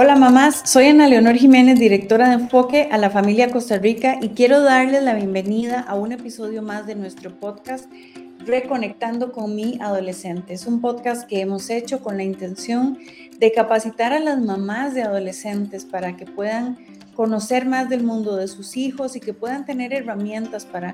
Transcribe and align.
Hola 0.00 0.14
mamás, 0.14 0.62
soy 0.64 0.86
Ana 0.86 1.08
Leonor 1.08 1.34
Jiménez, 1.34 1.76
directora 1.80 2.28
de 2.28 2.34
Enfoque 2.34 2.88
a 2.92 2.98
la 2.98 3.10
Familia 3.10 3.50
Costa 3.50 3.78
Rica 3.78 4.20
y 4.22 4.28
quiero 4.28 4.62
darles 4.62 5.02
la 5.02 5.12
bienvenida 5.12 5.80
a 5.80 5.96
un 5.96 6.12
episodio 6.12 6.62
más 6.62 6.86
de 6.86 6.94
nuestro 6.94 7.34
podcast 7.40 7.90
Reconectando 8.46 9.32
con 9.32 9.56
mi 9.56 9.76
adolescente. 9.80 10.54
Es 10.54 10.68
un 10.68 10.80
podcast 10.80 11.28
que 11.28 11.40
hemos 11.40 11.68
hecho 11.68 12.00
con 12.00 12.16
la 12.16 12.22
intención 12.22 12.96
de 13.40 13.50
capacitar 13.50 14.12
a 14.12 14.20
las 14.20 14.38
mamás 14.38 14.94
de 14.94 15.02
adolescentes 15.02 15.84
para 15.84 16.16
que 16.16 16.26
puedan 16.26 16.78
conocer 17.16 17.66
más 17.66 17.88
del 17.88 18.04
mundo 18.04 18.36
de 18.36 18.46
sus 18.46 18.76
hijos 18.76 19.16
y 19.16 19.20
que 19.20 19.34
puedan 19.34 19.64
tener 19.64 19.92
herramientas 19.92 20.64
para 20.64 20.92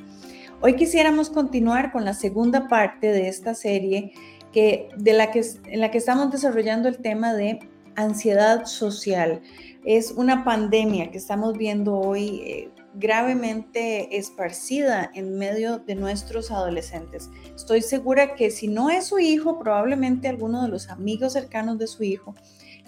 Hoy 0.61 0.75
quisiéramos 0.75 1.29
continuar 1.29 1.91
con 1.91 2.05
la 2.05 2.13
segunda 2.13 2.67
parte 2.67 3.11
de 3.11 3.27
esta 3.29 3.53
serie 3.53 4.13
que, 4.51 4.89
de 4.97 5.13
la 5.13 5.31
que, 5.31 5.43
en 5.65 5.79
la 5.79 5.91
que 5.91 5.97
estamos 5.97 6.31
desarrollando 6.31 6.87
el 6.89 6.97
tema 6.97 7.33
de 7.33 7.59
ansiedad 7.95 8.65
social. 8.65 9.41
Es 9.85 10.11
una 10.11 10.43
pandemia 10.43 11.11
que 11.11 11.17
estamos 11.17 11.57
viendo 11.57 11.97
hoy 11.97 12.41
eh, 12.45 12.69
gravemente 12.95 14.17
esparcida 14.17 15.11
en 15.13 15.37
medio 15.37 15.79
de 15.79 15.95
nuestros 15.95 16.51
adolescentes. 16.51 17.29
Estoy 17.55 17.81
segura 17.81 18.35
que 18.35 18.51
si 18.51 18.67
no 18.67 18.89
es 18.89 19.07
su 19.07 19.19
hijo, 19.19 19.59
probablemente 19.59 20.27
alguno 20.27 20.63
de 20.63 20.69
los 20.69 20.89
amigos 20.89 21.33
cercanos 21.33 21.77
de 21.77 21.87
su 21.87 22.03
hijo 22.03 22.35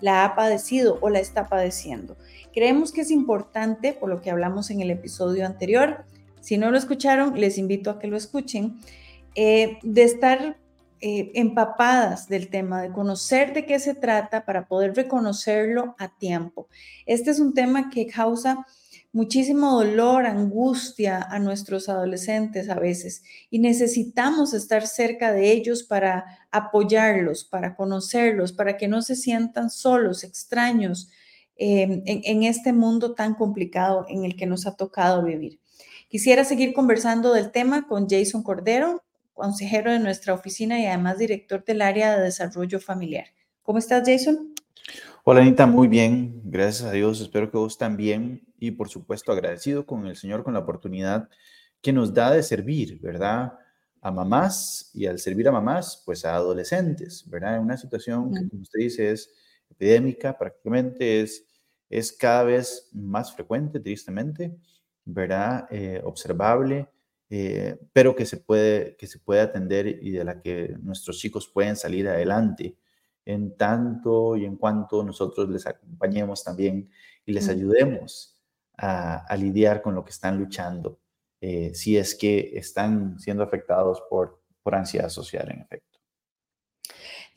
la 0.02 0.26
ha 0.26 0.36
padecido 0.36 0.98
o 1.02 1.10
la 1.10 1.20
está 1.20 1.48
padeciendo. 1.48 2.18
Creemos 2.54 2.92
que 2.92 3.02
es 3.02 3.12
importante, 3.12 3.94
por 3.94 4.10
lo 4.10 4.22
que 4.22 4.32
hablamos 4.32 4.72
en 4.72 4.82
el 4.82 4.90
episodio 4.90 5.46
anterior, 5.46 6.06
si 6.40 6.58
no 6.58 6.72
lo 6.72 6.78
escucharon, 6.78 7.40
les 7.40 7.58
invito 7.60 7.92
a 7.92 8.00
que 8.00 8.08
lo 8.08 8.18
escuchen, 8.18 8.80
eh, 9.36 9.78
de 9.84 10.04
estar 10.04 10.58
eh, 11.04 11.32
empapadas 11.34 12.28
del 12.30 12.50
tema, 12.50 12.84
de 12.84 12.92
conocer 12.92 13.54
de 13.54 13.66
qué 13.66 13.80
se 13.80 13.96
trata 13.96 14.46
para 14.46 14.68
poder 14.68 14.96
reconocerlo 14.96 15.96
a 15.98 16.16
tiempo. 16.16 16.68
Este 17.08 17.32
es 17.32 17.40
un 17.40 17.56
tema 17.56 17.90
que 17.90 18.06
causa 18.06 18.68
muchísimo 19.12 19.72
dolor, 19.72 20.28
angustia 20.28 21.22
a 21.22 21.40
nuestros 21.40 21.90
adolescentes 21.90 22.70
a 22.70 22.76
veces 22.76 23.24
y 23.50 23.58
necesitamos 23.58 24.54
estar 24.54 24.86
cerca 24.86 25.34
de 25.34 25.52
ellos 25.52 25.82
para 25.82 26.26
apoyarlos, 26.52 27.46
para 27.46 27.76
conocerlos, 27.76 28.54
para 28.54 28.78
que 28.78 28.88
no 28.88 29.02
se 29.02 29.16
sientan 29.16 29.72
solos, 29.72 30.24
extraños 30.24 31.10
eh, 31.58 32.04
en, 32.06 32.22
en 32.24 32.44
este 32.44 32.74
mundo 32.74 33.16
tan 33.16 33.34
complicado 33.34 34.06
en 34.08 34.24
el 34.24 34.36
que 34.36 34.46
nos 34.46 34.68
ha 34.68 34.76
tocado 34.76 35.24
vivir. 35.24 35.60
Quisiera 36.10 36.44
seguir 36.44 36.74
conversando 36.74 37.34
del 37.34 37.52
tema 37.52 37.88
con 37.88 38.08
Jason 38.08 38.44
Cordero, 38.44 39.04
consejero 39.42 39.92
de 39.92 39.98
nuestra 39.98 40.36
oficina 40.36 40.80
y 40.80 40.86
además 40.86 41.18
director 41.18 41.66
del 41.66 41.82
área 41.82 42.16
de 42.16 42.26
desarrollo 42.26 42.80
familiar. 42.80 43.26
¿Cómo 43.64 43.80
estás, 43.80 44.04
Jason? 44.08 44.54
Hola, 45.24 45.42
Anita, 45.42 45.66
muy 45.66 45.88
bien, 45.88 46.44
gracias 46.44 46.88
a 46.88 46.92
Dios, 46.92 47.20
espero 47.22 47.50
que 47.50 47.58
vos 47.58 47.76
también 47.76 48.44
y 48.60 48.70
por 48.70 48.88
supuesto 48.90 49.32
agradecido 49.32 49.88
con 49.88 50.06
el 50.06 50.16
Señor 50.16 50.44
con 50.44 50.54
la 50.54 50.60
oportunidad 50.60 51.28
que 51.82 51.92
nos 51.92 52.14
da 52.14 52.30
de 52.30 52.44
servir, 52.44 53.00
¿verdad? 53.02 53.54
A 54.00 54.12
mamás 54.12 54.92
y 54.94 55.08
al 55.08 55.18
servir 55.18 55.48
a 55.48 55.52
mamás, 55.52 56.04
pues 56.06 56.24
a 56.24 56.36
adolescentes, 56.36 57.28
¿verdad? 57.28 57.56
En 57.56 57.64
una 57.64 57.78
situación 57.78 58.32
que, 58.32 58.48
como 58.48 58.62
usted 58.62 58.80
dice, 58.80 59.10
es 59.10 59.32
epidémica, 59.72 60.38
prácticamente 60.38 61.22
es, 61.22 61.48
es 61.90 62.12
cada 62.12 62.44
vez 62.44 62.90
más 62.94 63.34
frecuente, 63.34 63.80
tristemente, 63.80 64.56
¿verdad? 65.04 65.66
Eh, 65.72 66.00
observable 66.04 66.88
eh, 67.34 67.80
pero 67.94 68.14
que 68.14 68.26
se, 68.26 68.36
puede, 68.36 68.98
que 68.98 69.08
se 69.08 69.18
puede 69.18 69.40
atender 69.40 69.88
y 69.88 70.12
de 70.12 70.26
la 70.26 70.42
que 70.42 70.76
nuestros 70.82 71.18
chicos 71.18 71.48
pueden 71.48 71.78
salir 71.78 72.10
adelante 72.10 72.76
en 73.24 73.56
tanto 73.56 74.36
y 74.36 74.44
en 74.44 74.58
cuanto 74.58 75.02
nosotros 75.02 75.48
les 75.48 75.66
acompañemos 75.66 76.44
también 76.44 76.90
y 77.26 77.32
les 77.32 77.48
ayudemos 77.48 78.38
a, 78.78 79.34
lidiar 79.38 79.82
con 79.82 79.96
lo 79.96 80.04
que 80.04 80.10
están 80.12 80.40
luchando, 80.40 81.00
eh, 81.40 81.72
si 81.74 81.96
es 81.96 82.16
que 82.16 82.52
están 82.56 83.18
siendo 83.18 83.44
afectados 83.44 84.04
por, 84.10 84.44
por 84.62 84.76
ansiedad 84.76 85.08
social, 85.08 85.50
en 85.52 85.62
efecto. 85.62 86.00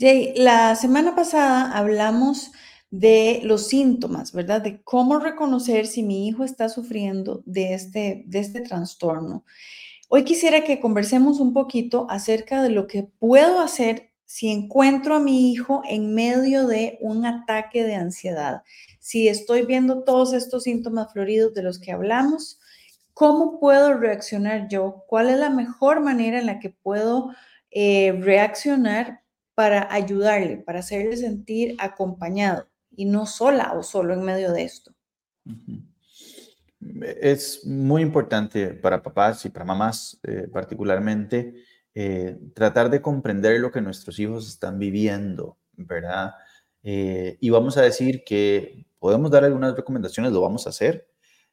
Jay, 0.01 0.35
la 0.37 0.75
semana 0.75 1.15
pasada 1.15 1.71
hablamos 1.71 2.51
de 2.95 3.41
los 3.43 3.67
síntomas, 3.67 4.33
¿verdad? 4.33 4.63
De 4.63 4.81
cómo 4.85 5.19
reconocer 5.19 5.89
si 5.89 6.05
mi 6.05 6.29
hijo 6.29 6.45
está 6.45 6.69
sufriendo 6.69 7.43
de 7.45 7.75
este, 7.75 8.23
de 8.29 8.39
este 8.39 8.61
trastorno. 8.61 9.45
Hoy 10.09 10.23
quisiera 10.23 10.63
que 10.63 10.79
conversemos 10.79 11.41
un 11.41 11.53
poquito 11.53 12.07
acerca 12.09 12.63
de 12.63 12.71
lo 12.71 12.87
que 12.87 13.03
puedo 13.03 13.59
hacer 13.59 14.13
si 14.27 14.49
encuentro 14.49 15.17
a 15.17 15.21
mi 15.21 15.51
hijo 15.51 15.83
en 15.89 16.15
medio 16.15 16.69
de 16.69 16.99
un 17.01 17.27
ataque 17.27 17.83
de 17.83 17.97
ansiedad. 17.97 18.63
Si 19.01 19.27
estoy 19.27 19.67
viendo 19.67 20.05
todos 20.05 20.33
estos 20.33 20.63
síntomas 20.63 21.13
floridos 21.13 21.53
de 21.53 21.65
los 21.65 21.81
que 21.81 21.91
hablamos, 21.91 22.61
¿cómo 23.13 23.59
puedo 23.59 23.95
reaccionar 23.95 24.69
yo? 24.69 25.03
¿Cuál 25.09 25.31
es 25.31 25.39
la 25.41 25.51
mejor 25.51 25.99
manera 25.99 26.39
en 26.39 26.47
la 26.47 26.61
que 26.61 26.71
puedo 26.71 27.35
eh, 27.73 28.17
reaccionar 28.21 29.23
para 29.57 29.93
ayudarle, 29.93 30.59
para 30.59 30.79
hacerle 30.79 31.17
sentir 31.17 31.75
acompañado 31.81 32.69
y 32.97 33.05
no 33.05 33.27
sola 33.27 33.73
o 33.75 33.83
solo 33.83 34.15
en 34.15 34.23
medio 34.23 34.53
de 34.53 34.65
esto? 34.65 34.93
es 37.03 37.65
muy 37.65 38.03
importante 38.03 38.69
para 38.75 39.03
papás 39.03 39.45
y 39.45 39.51
para 39.51 39.65
mamás 39.65 40.19
eh, 40.23 40.49
particularmente 40.53 41.55
eh, 41.95 42.39
tratar 42.55 42.91
de 42.91 43.01
comprender 43.01 43.61
lo 43.61 43.71
que 43.71 43.81
nuestros 43.81 44.19
hijos 44.19 44.49
están 44.49 44.79
viviendo, 44.79 45.59
¿verdad? 45.73 46.33
Eh, 46.83 47.39
y 47.41 47.51
vamos 47.51 47.77
a 47.77 47.83
decir 47.83 48.25
que 48.25 48.87
podemos 48.99 49.31
dar 49.31 49.45
algunas 49.45 49.77
recomendaciones, 49.77 50.33
lo 50.33 50.41
vamos 50.41 50.67
a 50.67 50.71
hacer. 50.71 51.09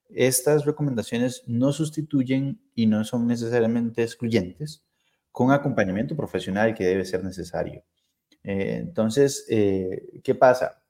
Estas 0.10 0.66
recomendaciones 0.66 1.44
no 1.48 1.72
sustituyen 1.72 2.60
y 2.76 2.88
no 2.88 3.04
son 3.06 3.28
necesariamente 3.28 4.04
excluyentes 4.04 4.84
con 5.32 5.52
acompañamiento 5.52 6.18
profesional 6.18 6.74
que 6.74 6.86
debe 6.86 7.06
ser 7.06 7.24
necesario. 7.24 7.84
entonces, 8.44 9.46
¿qué 9.48 10.36
pasa? 10.38 10.82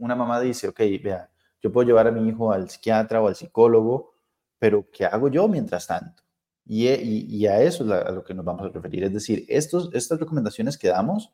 Una 0.00 0.16
mamá 0.16 0.40
dice, 0.40 0.68
ok, 0.68 0.80
vea, 1.02 1.30
yo 1.62 1.70
puedo 1.70 1.86
llevar 1.86 2.08
a 2.08 2.10
mi 2.10 2.28
hijo 2.28 2.52
al 2.52 2.68
psiquiatra 2.68 3.22
o 3.22 3.28
al 3.28 3.36
psicólogo, 3.36 4.14
pero 4.58 4.90
¿qué 4.90 5.04
hago 5.04 5.28
yo 5.28 5.46
mientras 5.46 5.86
tanto? 5.86 6.22
Y, 6.64 6.88
y, 6.88 7.46
a 7.46 7.60
eso 7.62 7.84
es 7.84 7.90
a 7.90 8.10
lo 8.10 8.22
que 8.22 8.32
nos 8.34 8.44
vamos 8.44 8.62
a 8.62 8.68
referir. 8.68 9.04
Es 9.04 9.12
decir, 9.12 9.44
estos, 9.48 9.90
estas 9.92 10.20
recomendaciones 10.20 10.78
que 10.78 10.88
damos 10.88 11.32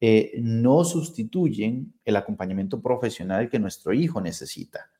eh, 0.00 0.32
no 0.42 0.82
sustituyen 0.82 1.94
el 2.04 2.16
acompañamiento 2.16 2.82
profesional 2.82 3.48
que 3.48 3.60
nuestro 3.60 3.92
hijo 3.92 4.20
necesita. 4.20 4.90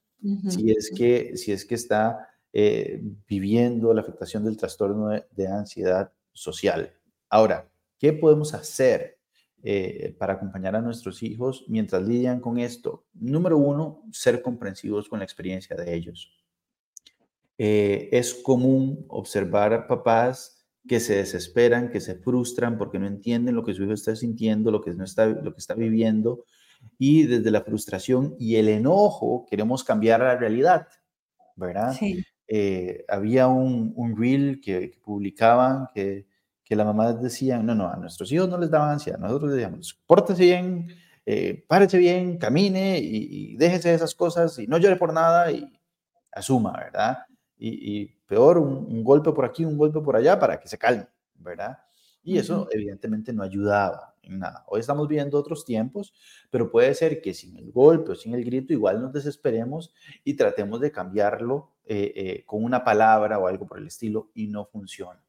si, 0.48 0.70
es 0.70 0.92
que, 0.96 1.36
si 1.36 1.50
es 1.50 1.64
que 1.64 1.74
está 1.74 2.28
eh, 2.52 3.02
viviendo 3.26 3.92
la 3.92 4.02
afectación 4.02 4.44
del 4.44 4.56
trastorno 4.56 5.08
de 5.08 5.48
ansiedad 5.48 6.12
social. 6.32 6.92
Ahora, 7.28 7.68
¿qué 7.98 8.12
podemos 8.12 8.54
hacer 8.54 9.18
eh, 9.62 10.14
para 10.18 10.34
acompañar 10.34 10.74
a 10.74 10.80
nuestros 10.80 11.22
hijos 11.22 11.64
mientras 11.68 12.02
lidian 12.02 12.40
con 12.40 12.58
esto? 12.58 13.04
Número 13.14 13.56
uno, 13.58 14.02
ser 14.10 14.42
comprensivos 14.42 15.08
con 15.08 15.20
la 15.20 15.24
experiencia 15.24 15.76
de 15.76 15.94
ellos. 15.94 16.32
Eh, 17.58 18.08
es 18.10 18.34
común 18.34 19.04
observar 19.08 19.72
a 19.72 19.86
papás 19.86 20.66
que 20.88 20.98
se 20.98 21.16
desesperan, 21.16 21.90
que 21.90 22.00
se 22.00 22.16
frustran 22.16 22.76
porque 22.76 22.98
no 22.98 23.06
entienden 23.06 23.54
lo 23.54 23.64
que 23.64 23.72
su 23.74 23.84
hijo 23.84 23.92
está 23.92 24.16
sintiendo, 24.16 24.70
lo 24.70 24.80
que, 24.80 24.92
no 24.94 25.04
está, 25.04 25.26
lo 25.26 25.52
que 25.52 25.60
está 25.60 25.74
viviendo, 25.74 26.44
y 26.98 27.24
desde 27.24 27.52
la 27.52 27.62
frustración 27.62 28.34
y 28.38 28.56
el 28.56 28.68
enojo 28.68 29.46
queremos 29.48 29.84
cambiar 29.84 30.20
la 30.20 30.36
realidad, 30.36 30.88
¿verdad? 31.54 31.94
Sí. 31.96 32.24
Eh, 32.48 33.04
había 33.08 33.46
un, 33.46 33.92
un 33.94 34.16
reel 34.16 34.60
que, 34.60 34.90
que 34.90 34.98
publicaban 34.98 35.86
que 35.94 36.26
que 36.72 36.76
la 36.76 36.86
mamá 36.86 37.12
decía, 37.12 37.58
no, 37.58 37.74
no, 37.74 37.86
a 37.86 37.96
nuestros 37.96 38.32
hijos 38.32 38.48
no 38.48 38.56
les 38.56 38.70
daban 38.70 38.92
ansiedad, 38.92 39.18
nosotros 39.18 39.50
les 39.50 39.56
decíamos, 39.56 40.00
pórtese 40.06 40.42
bien, 40.42 40.88
eh, 41.26 41.66
párese 41.68 41.98
bien, 41.98 42.38
camine 42.38 42.98
y, 42.98 43.58
déjese 43.58 43.90
de 43.90 43.96
esas 43.96 44.14
cosas 44.14 44.58
y 44.58 44.66
no 44.66 44.78
llore 44.78 44.96
por 44.96 45.12
nada 45.12 45.52
y 45.52 45.70
asuma, 46.32 46.72
¿verdad? 46.72 47.26
Y, 47.58 48.06
peor, 48.26 48.56
un, 48.56 49.04
golpe 49.04 49.32
por 49.32 49.44
aquí, 49.44 49.66
un 49.66 49.76
golpe 49.76 50.00
por 50.00 50.16
allá 50.16 50.38
para 50.38 50.58
que 50.58 50.66
se 50.66 50.78
calme, 50.78 51.06
¿verdad? 51.34 51.76
Y 52.22 52.38
eso 52.38 52.66
evidentemente 52.70 53.34
no 53.34 53.42
ayudaba, 53.42 54.14
en 54.22 54.38
nada. 54.38 54.64
Hoy 54.66 54.80
estamos 54.80 55.06
viviendo 55.06 55.38
otros 55.38 55.66
tiempos, 55.66 56.14
pero 56.48 56.70
puede 56.70 56.94
ser 56.94 57.20
que 57.20 57.34
sin 57.34 57.54
el 57.58 57.70
golpe 57.70 58.12
o 58.12 58.14
sin 58.14 58.32
el 58.32 58.46
grito 58.46 58.72
igual 58.72 59.02
nos 59.02 59.12
desesperemos 59.12 59.92
y 60.24 60.38
tratemos 60.38 60.80
de 60.80 60.90
cambiarlo 60.90 61.74
eh, 61.84 62.14
eh, 62.16 62.44
con 62.46 62.64
una 62.64 62.82
palabra 62.82 63.38
o 63.38 63.46
algo 63.46 63.66
por 63.66 63.76
el 63.76 63.88
estilo 63.88 64.30
y 64.32 64.46
no 64.46 64.64
funciona. 64.64 65.20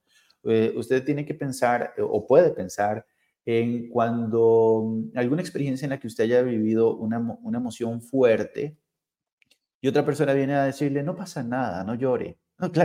Eh, 0.43 0.73
usted 0.75 1.03
tiene 1.03 1.25
que 1.25 1.33
pensar 1.33 1.93
o 1.99 2.27
puede 2.27 2.51
pensar 2.51 3.05
en 3.45 3.89
cuando 3.89 4.83
mm, 4.85 5.17
alguna 5.17 5.41
experiencia 5.41 5.85
en 5.85 5.91
la 5.91 5.99
que 5.99 6.07
usted 6.07 6.25
haya 6.25 6.41
vivido 6.41 6.95
una, 6.95 7.19
una 7.41 7.57
emoción 7.57 8.01
fuerte 8.01 8.77
y 9.81 9.87
otra 9.87 10.05
persona 10.05 10.33
viene 10.33 10.55
a 10.55 10.65
decirle, 10.65 11.03
no 11.03 11.15
pasa 11.15 11.43
nada, 11.43 11.83
no 11.83 11.95
llore. 11.95 12.37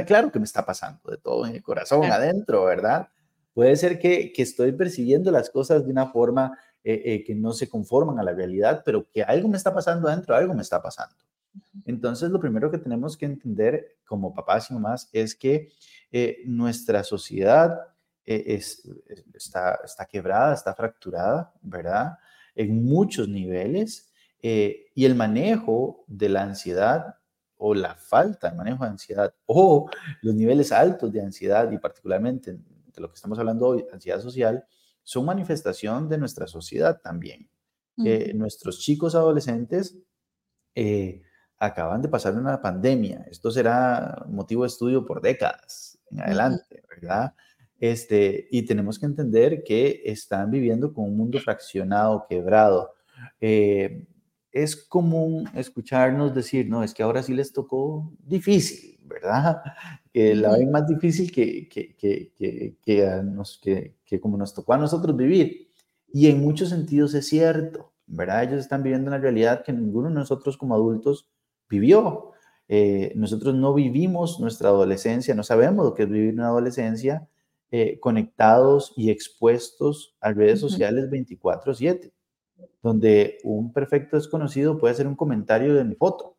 claro, 0.06 0.32
que 0.32 0.38
me 0.38 0.44
está 0.44 0.64
pasando 0.64 1.10
de 1.10 1.16
todo 1.18 1.46
en 1.46 1.54
el 1.54 1.62
corazón, 1.62 2.04
adentro, 2.04 2.64
¿verdad? 2.64 3.08
Puede 3.54 3.76
ser 3.76 3.98
que, 3.98 4.32
que, 4.32 4.42
estoy 4.42 4.72
percibiendo 4.72 5.30
las 5.30 5.50
cosas 5.50 5.84
de 5.84 5.90
una 5.90 6.06
forma 6.06 6.58
que 6.82 7.34
no 7.36 7.52
se 7.52 7.68
conforman 7.68 8.18
a 8.18 8.22
la 8.22 8.32
realidad, 8.32 8.82
pero 8.84 9.06
que 9.10 9.22
algo 9.22 9.46
me 9.46 9.58
está 9.58 9.74
pasando 9.74 10.08
adentro, 10.08 10.34
algo 10.34 10.54
me 10.54 10.62
está 10.62 10.80
pasando. 10.80 11.14
Entonces, 11.84 12.30
lo 12.30 12.40
primero 12.40 12.70
que 12.70 12.78
tenemos 12.78 13.16
que 13.16 13.26
entender 13.26 13.96
como 14.04 14.34
papás 14.34 14.70
y 14.70 14.74
mamás 14.74 15.08
es 15.12 15.34
que 15.34 15.68
eh, 16.10 16.42
nuestra 16.46 17.04
sociedad 17.04 17.78
eh, 18.24 18.60
está, 19.34 19.78
está 19.84 20.06
quebrada, 20.06 20.54
está 20.54 20.74
fracturada, 20.74 21.52
¿verdad? 21.60 22.18
En 22.54 22.84
muchos 22.84 23.28
niveles. 23.28 24.10
Eh, 24.40 24.86
y 24.94 25.04
el 25.04 25.14
manejo 25.14 26.04
de 26.06 26.28
la 26.28 26.42
ansiedad 26.42 27.16
o 27.56 27.74
la 27.74 27.96
falta 27.96 28.50
de 28.50 28.56
manejo 28.56 28.84
de 28.84 28.90
ansiedad 28.90 29.34
o 29.46 29.90
los 30.22 30.34
niveles 30.34 30.70
altos 30.70 31.12
de 31.12 31.20
ansiedad 31.20 31.70
y 31.72 31.78
particularmente 31.78 32.52
de 32.52 33.00
lo 33.00 33.08
que 33.08 33.16
estamos 33.16 33.38
hablando 33.38 33.66
hoy, 33.66 33.84
ansiedad 33.92 34.20
social, 34.20 34.64
son 35.02 35.24
manifestación 35.24 36.08
de 36.08 36.18
nuestra 36.18 36.46
sociedad 36.46 37.00
también. 37.02 37.48
nuestros 37.96 38.78
chicos 38.78 39.16
adolescentes 39.16 39.98
acaban 41.58 42.00
de 42.00 42.08
pasar 42.08 42.34
una 42.34 42.62
pandemia. 42.62 43.26
Esto 43.28 43.50
será 43.50 44.24
motivo 44.28 44.62
de 44.62 44.68
estudio 44.68 45.04
por 45.04 45.20
décadas 45.20 45.97
en 46.10 46.20
adelante, 46.20 46.82
¿verdad? 46.88 47.34
Este, 47.80 48.48
y 48.50 48.62
tenemos 48.62 48.98
que 48.98 49.06
entender 49.06 49.62
que 49.64 50.02
están 50.04 50.50
viviendo 50.50 50.92
con 50.92 51.04
un 51.04 51.16
mundo 51.16 51.38
fraccionado, 51.38 52.26
quebrado. 52.28 52.94
Eh, 53.40 54.06
es 54.52 54.76
común 54.76 55.48
escucharnos 55.54 56.34
decir, 56.34 56.68
no, 56.68 56.82
es 56.82 56.94
que 56.94 57.02
ahora 57.02 57.22
sí 57.22 57.34
les 57.34 57.52
tocó 57.52 58.12
difícil, 58.18 58.98
¿verdad? 59.04 59.62
Que 60.12 60.34
la 60.34 60.52
ven 60.52 60.70
más 60.70 60.86
difícil 60.86 61.30
que, 61.30 61.68
que, 61.68 61.94
que, 61.96 62.32
que, 62.82 63.22
nos, 63.24 63.60
que, 63.62 64.20
como 64.20 64.36
nos 64.36 64.54
tocó 64.54 64.72
a 64.72 64.78
nosotros 64.78 65.16
vivir. 65.16 65.70
Y 66.12 66.28
en 66.28 66.40
muchos 66.40 66.70
sentidos 66.70 67.14
es 67.14 67.28
cierto, 67.28 67.92
¿verdad? 68.06 68.44
Ellos 68.44 68.60
están 68.60 68.82
viviendo 68.82 69.08
una 69.08 69.18
realidad 69.18 69.62
que 69.62 69.72
ninguno 69.72 70.08
de 70.08 70.14
nosotros 70.14 70.56
como 70.56 70.74
adultos 70.74 71.30
vivió. 71.68 72.32
Eh, 72.68 73.12
nosotros 73.16 73.54
no 73.54 73.72
vivimos 73.74 74.40
nuestra 74.40 74.68
adolescencia, 74.68 75.34
no 75.34 75.42
sabemos 75.42 75.86
lo 75.86 75.94
que 75.94 76.02
es 76.04 76.10
vivir 76.10 76.34
una 76.34 76.48
adolescencia 76.48 77.28
eh, 77.70 77.98
conectados 78.00 78.92
y 78.96 79.10
expuestos 79.10 80.16
a 80.20 80.32
redes 80.32 80.60
sociales 80.60 81.10
24/7, 81.10 82.12
donde 82.82 83.38
un 83.44 83.72
perfecto 83.72 84.16
desconocido 84.16 84.78
puede 84.78 84.92
hacer 84.94 85.06
un 85.06 85.16
comentario 85.16 85.74
de 85.74 85.84
mi 85.84 85.94
foto, 85.94 86.36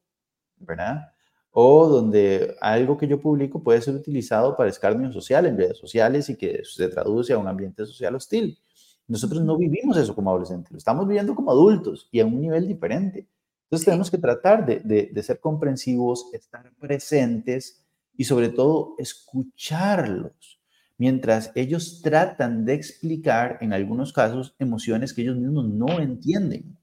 ¿verdad? 0.58 1.12
O 1.52 1.88
donde 1.90 2.56
algo 2.62 2.98
que 2.98 3.08
yo 3.08 3.22
publico 3.22 3.64
puede 3.64 3.82
ser 3.82 3.96
utilizado 3.96 4.56
para 4.58 4.70
escarnio 4.70 5.12
social 5.14 5.46
en 5.48 5.58
redes 5.58 5.78
sociales 5.78 6.30
y 6.30 6.38
que 6.38 6.62
se 6.66 6.90
traduce 6.90 7.34
a 7.34 7.38
un 7.40 7.48
ambiente 7.48 7.86
social 7.86 8.16
hostil. 8.16 8.60
Nosotros 9.08 9.44
no 9.44 9.58
vivimos 9.58 9.98
eso 9.98 10.16
como 10.16 10.30
adolescentes, 10.32 10.72
lo 10.72 10.78
estamos 10.78 11.08
viviendo 11.08 11.36
como 11.36 11.52
adultos 11.52 12.08
y 12.12 12.20
a 12.22 12.26
un 12.26 12.40
nivel 12.42 12.68
diferente. 12.68 13.28
Entonces 13.70 13.86
tenemos 13.86 14.10
que 14.10 14.18
tratar 14.18 14.66
de, 14.66 15.22
ser 15.22 15.40
comprensivos, 15.40 16.32
estar 16.34 16.74
presentes 16.80 17.86
y 18.18 18.24
sobre 18.24 18.50
todo 18.50 18.96
escucharlos 18.98 20.60
mientras 20.98 21.52
ellos 21.54 22.02
tratan 22.02 22.66
de 22.66 22.74
explicar 22.74 23.60
en 23.62 23.72
algunos 23.72 24.12
casos 24.12 24.56
emociones 24.58 25.14
que 25.14 25.22
ellos 25.22 25.38
mismos 25.38 25.70
no 25.70 26.00
entienden. 26.00 26.76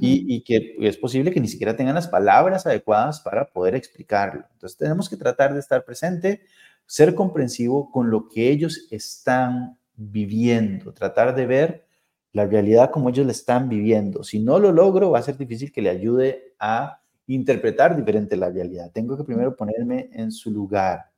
y, 0.00 0.36
y, 0.36 0.44
que 0.44 0.76
es 0.80 0.96
posible 0.98 1.32
que 1.32 1.40
ni 1.40 1.48
siquiera 1.48 1.74
tengan 1.74 1.96
las 1.96 2.06
palabras 2.06 2.66
adecuadas 2.66 3.20
para 3.20 3.46
poder 3.46 3.74
explicarlo. 3.74 4.44
Entonces 4.52 4.78
tenemos 4.78 5.08
que 5.08 5.16
tratar 5.16 5.54
de 5.54 5.60
estar 5.60 5.84
presente, 5.84 6.42
ser 6.86 7.16
comprensivo 7.16 7.90
con 7.90 8.10
lo 8.10 8.28
que 8.28 8.50
ellos 8.50 8.86
están 8.92 9.78
viviendo, 9.96 10.92
tratar 10.92 11.34
de 11.34 11.46
ver 11.46 11.86
la 12.32 12.46
realidad 12.46 12.90
como 12.90 13.10
ellos 13.10 13.26
la 13.26 13.32
están 13.32 13.68
viviendo. 13.68 14.24
Si 14.24 14.38
no 14.38 14.58
lo 14.58 14.72
logro, 14.72 15.10
va 15.10 15.18
a 15.18 15.22
ser 15.22 15.36
difícil 15.36 15.70
que 15.70 15.82
le 15.82 15.90
ayude 15.90 16.54
a 16.58 17.00
interpretar 17.26 17.96
diferente 17.96 18.36
la 18.36 18.50
realidad. 18.50 18.90
Tengo 18.92 19.16
que 19.16 19.24
primero 19.24 19.54
ponerme 19.54 20.10
en 20.12 20.32
su 20.32 20.50
lugar. 20.50 21.10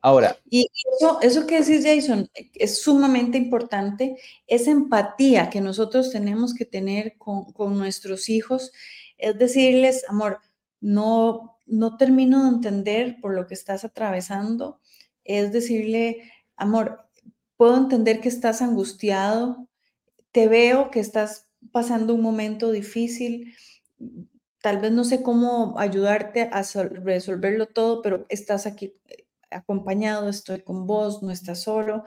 Ahora. 0.00 0.36
Y 0.48 0.68
eso, 1.00 1.18
eso 1.20 1.46
que 1.46 1.60
decís, 1.60 1.84
Jason, 1.84 2.30
es 2.54 2.80
sumamente 2.80 3.38
importante, 3.38 4.16
esa 4.46 4.70
empatía 4.70 5.50
que 5.50 5.60
nosotros 5.60 6.10
tenemos 6.10 6.54
que 6.54 6.64
tener 6.64 7.16
con, 7.18 7.52
con 7.52 7.76
nuestros 7.76 8.28
hijos, 8.28 8.72
es 9.18 9.36
decirles, 9.36 10.04
amor, 10.08 10.38
no, 10.80 11.58
no 11.66 11.96
termino 11.96 12.44
de 12.44 12.50
entender 12.50 13.16
por 13.20 13.34
lo 13.34 13.48
que 13.48 13.54
estás 13.54 13.84
atravesando, 13.84 14.78
es 15.24 15.52
decirle, 15.52 16.30
amor, 16.56 17.08
puedo 17.56 17.76
entender 17.76 18.20
que 18.20 18.28
estás 18.28 18.62
angustiado, 18.62 19.65
te 20.36 20.48
veo 20.48 20.90
que 20.90 21.00
estás 21.00 21.48
pasando 21.72 22.12
un 22.12 22.20
momento 22.20 22.70
difícil, 22.70 23.54
tal 24.60 24.80
vez 24.80 24.92
no 24.92 25.02
sé 25.02 25.22
cómo 25.22 25.78
ayudarte 25.78 26.50
a 26.52 26.62
resolverlo 27.02 27.68
todo, 27.68 28.02
pero 28.02 28.26
estás 28.28 28.66
aquí 28.66 28.92
eh, 29.08 29.24
acompañado, 29.50 30.28
estoy 30.28 30.60
con 30.60 30.86
vos, 30.86 31.22
no 31.22 31.30
estás 31.30 31.62
solo. 31.62 32.04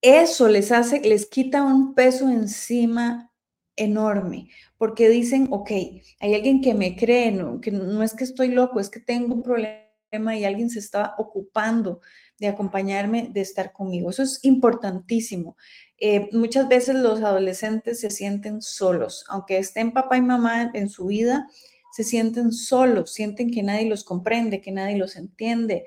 Eso 0.00 0.48
les 0.48 0.72
hace, 0.72 1.02
les 1.02 1.24
quita 1.26 1.62
un 1.62 1.94
peso 1.94 2.28
encima 2.28 3.30
enorme, 3.76 4.48
porque 4.76 5.08
dicen, 5.08 5.46
ok, 5.52 5.70
hay 6.18 6.34
alguien 6.34 6.62
que 6.62 6.74
me 6.74 6.96
cree, 6.96 7.30
no, 7.30 7.60
que 7.60 7.70
no 7.70 8.02
es 8.02 8.12
que 8.12 8.24
estoy 8.24 8.48
loco, 8.48 8.80
es 8.80 8.90
que 8.90 8.98
tengo 8.98 9.34
un 9.34 9.44
problema 9.44 10.36
y 10.36 10.44
alguien 10.44 10.68
se 10.68 10.80
está 10.80 11.14
ocupando 11.16 12.00
de 12.40 12.48
acompañarme, 12.48 13.28
de 13.32 13.40
estar 13.40 13.72
conmigo. 13.72 14.10
Eso 14.10 14.24
es 14.24 14.40
importantísimo. 14.42 15.56
Eh, 16.04 16.28
muchas 16.32 16.68
veces 16.68 16.96
los 16.96 17.22
adolescentes 17.22 18.00
se 18.00 18.10
sienten 18.10 18.60
solos, 18.60 19.24
aunque 19.28 19.58
estén 19.58 19.92
papá 19.92 20.16
y 20.16 20.20
mamá 20.20 20.72
en 20.74 20.88
su 20.88 21.06
vida, 21.06 21.48
se 21.92 22.02
sienten 22.02 22.50
solos, 22.50 23.12
sienten 23.12 23.52
que 23.52 23.62
nadie 23.62 23.88
los 23.88 24.02
comprende, 24.02 24.60
que 24.60 24.72
nadie 24.72 24.96
los 24.96 25.14
entiende. 25.14 25.86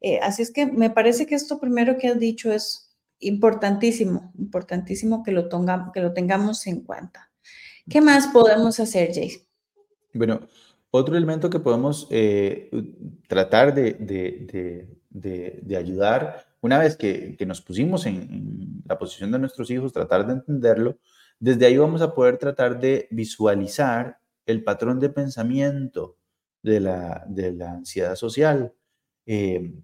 Eh, 0.00 0.20
así 0.22 0.42
es 0.42 0.52
que 0.52 0.66
me 0.66 0.90
parece 0.90 1.26
que 1.26 1.34
esto 1.34 1.58
primero 1.58 1.98
que 1.98 2.06
has 2.06 2.20
dicho 2.20 2.52
es 2.52 2.96
importantísimo, 3.18 4.32
importantísimo 4.38 5.24
que 5.24 5.32
lo, 5.32 5.48
que 5.92 6.00
lo 6.00 6.12
tengamos 6.12 6.64
en 6.68 6.82
cuenta. 6.82 7.28
¿Qué 7.90 8.00
más 8.00 8.28
podemos 8.28 8.78
hacer, 8.78 9.12
Jay? 9.12 9.32
Bueno, 10.14 10.46
otro 10.92 11.16
elemento 11.16 11.50
que 11.50 11.58
podemos 11.58 12.06
eh, 12.12 12.70
tratar 13.26 13.74
de, 13.74 13.94
de 15.10 15.76
ayudar 15.76 16.45
una 16.60 16.78
vez 16.78 16.96
que, 16.96 17.36
nos 17.46 17.60
pusimos 17.60 18.06
en, 18.06 18.82
la 18.86 18.98
posición 18.98 19.30
de 19.32 19.38
nuestros 19.38 19.70
hijos, 19.70 19.92
tratar 19.92 20.26
de 20.26 20.34
entenderlo, 20.34 20.98
desde 21.38 21.66
ahí 21.66 21.76
vamos 21.76 22.02
a 22.02 22.14
poder 22.14 22.38
tratar 22.38 22.80
de 22.80 23.08
visualizar 23.10 24.18
el 24.46 24.64
patrón 24.64 25.00
de 25.00 25.10
pensamiento 25.10 26.16
de 26.62 26.80
la, 26.80 27.24
de 27.28 27.52
la 27.52 27.72
ansiedad 27.72 28.14
social, 28.14 28.72
eh, 29.26 29.74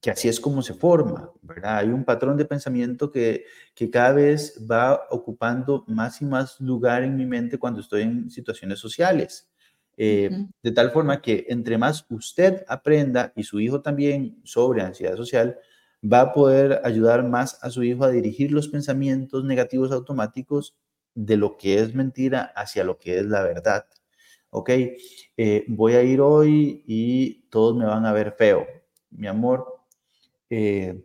que 0.00 0.10
así 0.10 0.28
es 0.28 0.40
como 0.40 0.62
se 0.62 0.74
forma, 0.74 1.30
¿verdad? 1.42 1.78
Hay 1.78 1.88
un 1.88 2.04
patrón 2.04 2.36
de 2.36 2.44
pensamiento 2.44 3.10
que, 3.10 3.44
que 3.74 3.90
cada 3.90 4.12
vez 4.12 4.58
va 4.70 5.02
ocupando 5.10 5.84
más 5.88 6.22
y 6.22 6.24
más 6.24 6.60
lugar 6.60 7.02
en 7.02 7.16
mi 7.16 7.26
mente 7.26 7.58
cuando 7.58 7.80
estoy 7.80 8.02
en 8.02 8.30
situaciones 8.30 8.78
sociales. 8.78 9.50
Eh, 10.02 10.30
de 10.62 10.72
tal 10.72 10.92
forma 10.92 11.20
que 11.20 11.44
entre 11.50 11.76
más 11.76 12.06
usted 12.08 12.64
aprenda 12.68 13.34
y 13.36 13.42
su 13.42 13.60
hijo 13.60 13.82
también 13.82 14.40
sobre 14.44 14.80
ansiedad 14.80 15.14
social, 15.14 15.58
va 16.02 16.20
a 16.20 16.32
poder 16.32 16.80
ayudar 16.84 17.24
más 17.28 17.58
a 17.62 17.70
su 17.70 17.82
hijo 17.82 18.04
a 18.04 18.10
dirigir 18.10 18.52
los 18.52 18.68
pensamientos 18.68 19.44
negativos 19.44 19.92
automáticos 19.92 20.76
de 21.14 21.36
lo 21.36 21.56
que 21.56 21.80
es 21.80 21.94
mentira 21.94 22.52
hacia 22.56 22.84
lo 22.84 22.98
que 22.98 23.18
es 23.18 23.26
la 23.26 23.42
verdad. 23.42 23.86
Ok, 24.50 24.70
eh, 25.36 25.64
voy 25.68 25.94
a 25.94 26.02
ir 26.02 26.20
hoy 26.20 26.82
y 26.86 27.42
todos 27.50 27.76
me 27.76 27.84
van 27.84 28.06
a 28.06 28.12
ver 28.12 28.32
feo. 28.32 28.66
Mi 29.10 29.26
amor, 29.28 29.66
eh, 30.50 31.02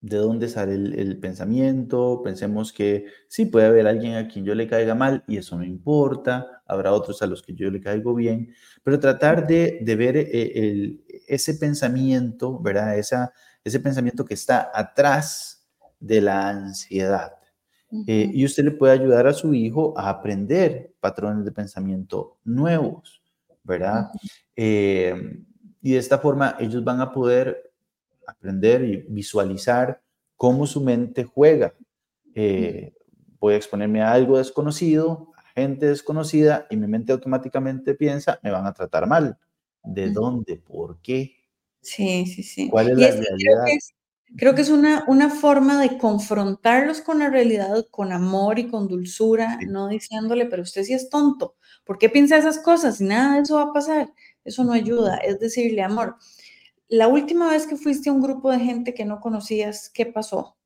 ¿de 0.00 0.16
dónde 0.16 0.48
sale 0.48 0.74
el, 0.74 1.20
pensamiento? 1.20 2.22
Pensemos 2.24 2.72
que 2.72 3.06
sí 3.28 3.46
puede 3.46 3.66
haber 3.66 3.86
alguien 3.86 4.16
a 4.16 4.26
quien 4.28 4.44
yo 4.44 4.54
le 4.54 4.66
caiga 4.66 4.94
mal 4.94 5.24
y 5.28 5.36
eso 5.36 5.56
no 5.56 5.64
importa. 5.64 6.62
Habrá 6.66 6.92
otros 6.92 7.22
a 7.22 7.26
los 7.26 7.42
que 7.42 7.54
yo 7.54 7.70
le 7.70 7.80
caigo 7.80 8.14
bien, 8.14 8.54
pero 8.82 8.98
tratar 8.98 9.46
de, 9.46 9.80
ver 9.96 10.16
eh, 10.16 10.98
ese 11.28 11.54
pensamiento, 11.54 12.60
¿verdad? 12.60 12.98
Esa, 12.98 13.32
ese 13.64 13.80
pensamiento 13.80 14.24
que 14.24 14.34
está 14.34 14.70
atrás 14.74 15.66
de 16.00 16.20
la 16.20 16.48
ansiedad. 16.48 17.34
Eh, 18.06 18.30
y 18.32 18.44
usted 18.46 18.64
le 18.64 18.70
puede 18.70 18.94
ayudar 18.94 19.26
a 19.26 19.34
su 19.34 19.52
hijo 19.52 19.92
a 19.98 20.08
aprender 20.08 20.94
patrones 20.98 21.44
de 21.44 21.52
pensamiento 21.52 22.38
nuevos, 22.42 23.22
¿verdad? 23.62 24.10
Eh, 24.56 25.44
y 25.82 25.92
de 25.92 25.98
esta 25.98 26.18
forma 26.18 26.56
ellos 26.58 26.82
van 26.82 27.02
a 27.02 27.12
poder 27.12 27.70
aprender 28.26 28.82
y 28.84 28.96
visualizar 29.08 30.00
cómo 30.36 30.66
su 30.66 30.80
mente 30.80 31.24
juega. 31.24 31.74
Eh, 32.34 32.94
voy 33.38 33.54
a 33.54 33.56
exponerme 33.58 34.00
a 34.00 34.12
algo 34.12 34.38
desconocido, 34.38 35.28
a 35.36 35.42
gente 35.60 35.86
desconocida, 35.86 36.66
y 36.70 36.76
mi 36.76 36.86
mente 36.86 37.12
automáticamente 37.12 37.94
piensa, 37.94 38.40
me 38.42 38.50
van 38.50 38.66
a 38.66 38.72
tratar 38.72 39.06
mal. 39.06 39.36
¿De 39.84 40.10
dónde? 40.10 40.56
¿Por 40.56 40.98
qué? 41.02 41.41
Sí, 41.82 42.26
sí, 42.26 42.42
sí. 42.42 42.68
¿Cuál 42.70 42.90
es 42.90 42.98
la 42.98 43.08
realidad? 43.10 43.64
Creo 44.36 44.54
que 44.54 44.62
es 44.62 44.70
una, 44.70 45.04
una 45.08 45.28
forma 45.30 45.80
de 45.80 45.98
confrontarlos 45.98 47.02
con 47.02 47.18
la 47.18 47.28
realidad 47.28 47.86
con 47.90 48.12
amor 48.12 48.58
y 48.58 48.68
con 48.68 48.88
dulzura, 48.88 49.58
no 49.68 49.88
diciéndole, 49.88 50.46
pero 50.46 50.62
usted 50.62 50.84
sí 50.84 50.94
es 50.94 51.10
tonto, 51.10 51.56
¿por 51.84 51.98
qué 51.98 52.08
piensa 52.08 52.38
esas 52.38 52.58
cosas? 52.58 53.00
Y 53.00 53.04
nada 53.04 53.34
de 53.36 53.42
eso 53.42 53.56
va 53.56 53.62
a 53.64 53.72
pasar. 53.74 54.12
Eso 54.44 54.64
no 54.64 54.72
ayuda. 54.72 55.16
Es 55.18 55.38
decirle, 55.38 55.82
amor, 55.82 56.16
la 56.88 57.08
última 57.08 57.50
vez 57.50 57.66
que 57.66 57.76
fuiste 57.76 58.10
a 58.10 58.12
un 58.14 58.22
grupo 58.22 58.50
de 58.50 58.60
gente 58.60 58.94
que 58.94 59.04
no 59.04 59.20
conocías, 59.20 59.90
¿qué 59.90 60.06
pasó? 60.06 60.56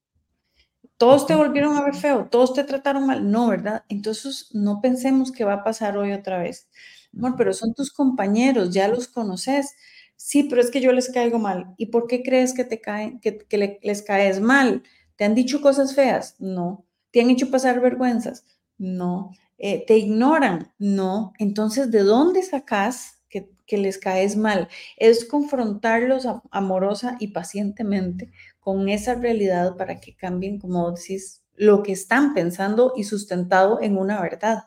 Todos 0.99 1.27
te 1.27 1.35
volvieron 1.35 1.77
a 1.77 1.83
ver 1.85 1.95
feo, 1.95 2.29
todos 2.31 2.55
te 2.55 2.65
trataron 2.65 3.07
mal. 3.07 3.31
No, 3.31 3.49
¿verdad? 3.49 3.85
Entonces 3.89 4.49
no 4.53 4.81
pensemos 4.81 5.31
que 5.33 5.45
va 5.45 5.55
a 5.55 5.65
pasar 5.65 5.97
hoy 5.99 6.13
otra 6.13 6.39
vez. 6.39 6.69
Amor, 7.15 7.35
pero 7.37 7.53
son 7.53 7.75
tus 7.75 7.93
compañeros, 7.93 8.73
ya 8.73 8.89
los 8.89 9.09
conoces 9.09 9.75
Sí, 10.17 10.45
pero 10.45 10.61
es 10.61 10.71
que 10.71 10.81
yo 10.81 10.93
les 10.93 11.11
caigo 11.11 11.39
mal. 11.39 11.75
¿Y 11.77 11.87
por 11.87 12.07
qué 12.07 12.23
crees 12.23 12.55
que 12.55 12.65
te 12.65 12.81
caen, 12.81 13.21
que, 13.21 13.79
les 13.83 14.03
caes 14.03 14.41
mal? 14.41 14.83
¿Te 15.17 15.25
han 15.25 15.35
dicho 15.35 15.61
cosas 15.61 15.95
feas? 15.95 16.35
No. 16.39 16.85
¿Te 17.11 17.21
han 17.21 17.31
hecho 17.31 17.51
pasar 17.51 17.81
vergüenzas? 17.81 18.45
No. 18.79 19.31
Eh, 19.59 19.85
¿Te 19.87 19.97
ignoran? 19.99 20.73
No. 20.79 21.33
Entonces, 21.39 21.91
¿de 21.91 22.01
dónde 22.01 22.43
sacas 22.43 23.21
que, 23.29 23.49
les 23.79 23.99
caes 23.99 24.37
mal? 24.37 24.69
Es 24.97 25.25
confrontarlos 25.25 26.27
amorosa 26.51 27.17
y 27.19 27.29
pacientemente 27.29 28.31
con 28.61 28.89
esa 28.89 29.15
realidad 29.15 29.77
para 29.77 30.01
que 30.01 30.15
cambien, 30.15 30.59
como 30.59 30.91
decís, 30.93 31.43
lo 31.57 31.83
que 31.83 31.93
están 31.93 32.33
pensando 32.33 32.93
y 32.97 33.05
sustentado 33.05 33.81
en 33.83 33.99
una 33.99 34.21
verdad. 34.21 34.65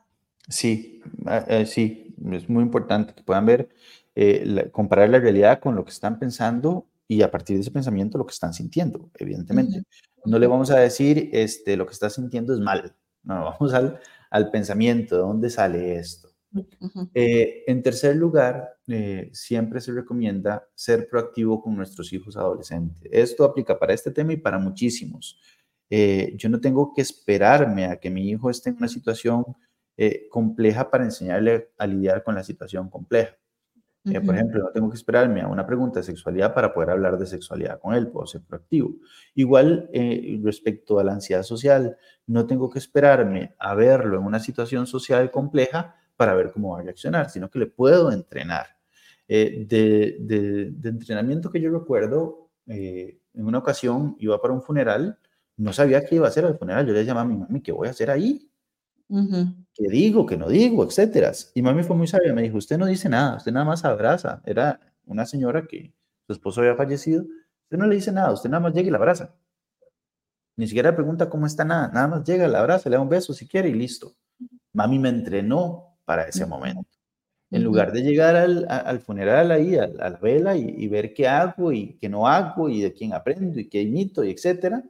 Sí, 0.47 1.01
ah, 1.25 1.45
eh, 1.47 1.65
sí, 1.65 2.15
es 2.31 2.49
muy 2.49 2.63
importante 2.63 3.13
que 3.13 3.23
puedan 3.23 3.45
ver 3.45 3.69
eh, 4.21 4.69
comparar 4.73 5.07
la 5.07 5.19
realidad 5.19 5.61
con 5.61 5.75
lo 5.75 5.85
que 5.85 5.91
están 5.91 6.19
pensando 6.19 6.89
y 7.07 7.21
a 7.21 7.31
partir 7.31 7.55
de 7.55 7.61
ese 7.61 7.71
pensamiento 7.71 8.17
lo 8.17 8.25
que 8.25 8.33
están 8.33 8.53
sintiendo, 8.53 9.09
evidentemente. 9.17 9.83
No 10.25 10.37
le 10.37 10.45
vamos 10.45 10.71
a 10.71 10.79
decir, 10.79 11.29
este, 11.31 11.77
lo 11.77 11.85
que 11.85 11.93
estás 11.93 12.15
sintiendo 12.15 12.53
es 12.53 12.59
mal, 12.59 12.93
no, 13.23 13.45
vamos 13.57 13.73
al, 13.73 13.97
al 14.29 14.51
pensamiento, 14.51 15.15
¿de 15.15 15.21
dónde 15.21 15.49
sale 15.49 15.95
esto? 15.95 16.27
Eh, 17.13 17.63
en 17.65 17.81
tercer 17.81 18.17
lugar, 18.17 18.67
eh, 18.87 19.29
siempre 19.31 19.79
se 19.79 19.93
recomienda 19.93 20.67
ser 20.75 21.07
proactivo 21.07 21.61
con 21.61 21.77
nuestros 21.77 22.11
hijos 22.11 22.35
adolescentes. 22.35 23.01
Esto 23.09 23.45
aplica 23.45 23.79
para 23.79 23.93
este 23.93 24.11
tema 24.11 24.33
y 24.33 24.37
para 24.37 24.59
muchísimos. 24.59 25.39
yo 25.89 26.49
no 26.49 26.59
tengo 26.59 26.93
que 26.93 27.03
esperarme 27.03 27.85
a 27.85 28.01
que 28.01 28.09
mi 28.09 28.29
hijo 28.29 28.49
esté 28.49 28.71
en 28.71 28.75
una 28.79 28.89
situación 28.89 29.45
compleja 30.29 30.91
para 30.91 31.05
enseñarle 31.05 31.69
a 31.77 31.87
lidiar 31.87 32.21
con 32.21 32.35
la 32.35 32.43
situación 32.43 32.89
compleja. 32.89 33.38
Eh, 34.11 34.21
por 34.21 34.35
ejemplo, 34.35 34.63
no 34.63 34.71
tengo 34.71 34.89
que 34.89 34.95
esperarme 34.95 35.41
a 35.41 35.47
una 35.47 35.65
pregunta 35.65 35.99
de 35.99 36.03
sexualidad 36.03 36.53
para 36.53 36.73
poder 36.73 36.91
hablar 36.91 37.17
de 37.17 37.25
sexualidad 37.25 37.79
con 37.79 37.93
él, 37.93 38.07
puedo 38.07 38.25
ser 38.25 38.41
proactivo. 38.41 38.95
Igual 39.35 39.89
eh, 39.93 40.39
respecto 40.43 40.99
a 40.99 41.03
la 41.03 41.13
ansiedad 41.13 41.43
social, 41.43 41.97
no 42.27 42.45
tengo 42.45 42.69
que 42.69 42.79
esperarme 42.79 43.55
a 43.59 43.75
verlo 43.75 44.17
en 44.17 44.25
una 44.25 44.39
situación 44.39 44.87
social 44.87 45.31
compleja 45.31 45.95
para 46.15 46.33
ver 46.33 46.51
cómo 46.51 46.73
va 46.73 46.79
a 46.79 46.83
reaccionar, 46.83 47.29
sino 47.29 47.49
que 47.49 47.59
le 47.59 47.67
puedo 47.67 48.11
entrenar. 48.11 48.67
Eh, 49.27 49.65
de, 49.67 50.17
de, 50.21 50.89
entrenamiento 50.89 51.51
que 51.51 51.61
yo 51.61 51.69
recuerdo, 51.71 52.49
en 52.67 53.19
una 53.33 53.59
ocasión 53.59 54.15
iba 54.19 54.39
para 54.41 54.53
un 54.53 54.61
funeral, 54.61 55.17
no 55.57 55.73
sabía 55.73 56.05
qué 56.05 56.15
iba 56.15 56.25
a 56.25 56.29
hacer 56.29 56.45
al 56.45 56.57
funeral, 56.57 56.85
yo 56.85 56.93
le 56.93 57.05
llamaba 57.05 57.25
a 57.25 57.29
mi 57.29 57.37
mami, 57.37 57.61
¿qué 57.61 57.71
voy 57.71 57.87
a 57.87 57.91
hacer 57.91 58.09
ahí? 58.09 58.48
¿Qué 59.09 59.89
digo? 59.89 60.25
¿Qué 60.25 60.37
no 60.37 60.47
digo? 60.47 60.83
Etcétera. 60.83 61.31
Y 61.55 61.61
mami 61.61 61.83
fue 61.83 61.95
muy 61.95 62.07
sabia, 62.07 62.33
me 62.33 62.43
dijo, 62.43 62.57
usted 62.57 62.77
no 62.77 62.85
dice 62.85 63.09
nada, 63.09 63.37
usted 63.37 63.51
nada 63.51 63.65
más 63.65 63.83
abraza. 63.83 64.41
Era 64.45 64.79
una 65.05 65.25
señora 65.25 65.65
que 65.65 65.93
su 66.27 66.33
esposo 66.33 66.61
había 66.61 66.75
fallecido, 66.75 67.23
usted 67.63 67.77
no 67.77 67.87
le 67.87 67.95
dice 67.95 68.11
nada, 68.11 68.31
usted 68.31 68.49
nada 68.49 68.61
más 68.61 68.73
llega 68.73 68.87
y 68.87 68.91
la 68.91 68.97
abraza. 68.97 69.35
Ni 70.55 70.67
siquiera 70.67 70.95
pregunta 70.95 71.29
cómo 71.29 71.47
está 71.47 71.63
nada, 71.63 71.89
nada 71.93 72.07
más 72.07 72.23
llega, 72.23 72.47
la 72.47 72.59
abraza, 72.59 72.89
le 72.89 72.97
da 72.97 73.01
un 73.01 73.09
beso 73.09 73.33
si 73.33 73.47
quiere 73.47 73.69
y 73.69 73.73
listo. 73.73 74.15
Mami 74.73 74.99
me 74.99 75.09
entrenó 75.09 75.97
para 76.05 76.27
ese 76.27 76.45
momento. 76.45 76.85
En 77.51 77.63
lugar 77.63 77.91
de 77.91 78.03
llegar 78.03 78.35
al, 78.35 78.99
funeral 78.99 79.49
ahí, 79.49 79.75
a, 79.75 79.87
la 79.87 80.11
vela 80.11 80.55
y, 80.55 80.87
ver 80.87 81.15
qué 81.15 81.27
hago 81.27 81.71
y 81.71 81.97
qué 81.97 82.07
no 82.09 82.27
hago 82.27 82.69
y 82.69 82.81
de 82.81 82.93
quién 82.93 83.13
aprendo 83.13 83.59
y 83.59 83.67
qué 83.67 83.81
imito 83.81 84.23
y 84.23 84.29
etcétera, 84.29 84.83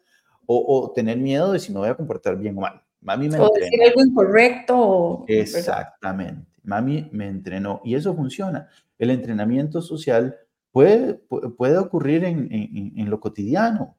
o, 0.45 0.65
o 0.67 0.91
tener 0.91 1.17
miedo 1.17 1.53
de 1.53 1.59
si 1.59 1.71
me 1.71 1.79
voy 1.79 1.88
a 1.88 1.95
comportar 1.95 2.38
bien 2.38 2.57
o 2.57 2.61
mal. 2.61 2.81
Mami 3.01 3.29
me 3.29 3.39
o 3.39 3.50
decir 3.53 3.82
algo 3.84 4.01
incorrecto. 4.01 5.25
Exactamente. 5.27 6.46
Mami 6.63 7.10
me 7.12 7.27
entrenó 7.27 7.82
y 7.84 7.96
eso 7.96 8.13
funciona. 8.13 8.68
El 8.98 9.10
entrenamiento 9.12 9.82
social 9.82 10.36
puede, 10.72 11.15
puede 11.15 11.77
ocurrir 11.77 12.24
en, 12.25 12.50
en, 12.51 13.10
lo 13.10 13.20
cotidiano. 13.20 13.96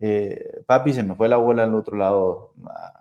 Eh, 0.00 0.62
papi, 0.66 0.92
se 0.92 1.02
me 1.02 1.14
fue 1.14 1.28
la 1.28 1.36
bola 1.36 1.64
al 1.64 1.74
otro 1.74 1.96
lado, 1.96 2.54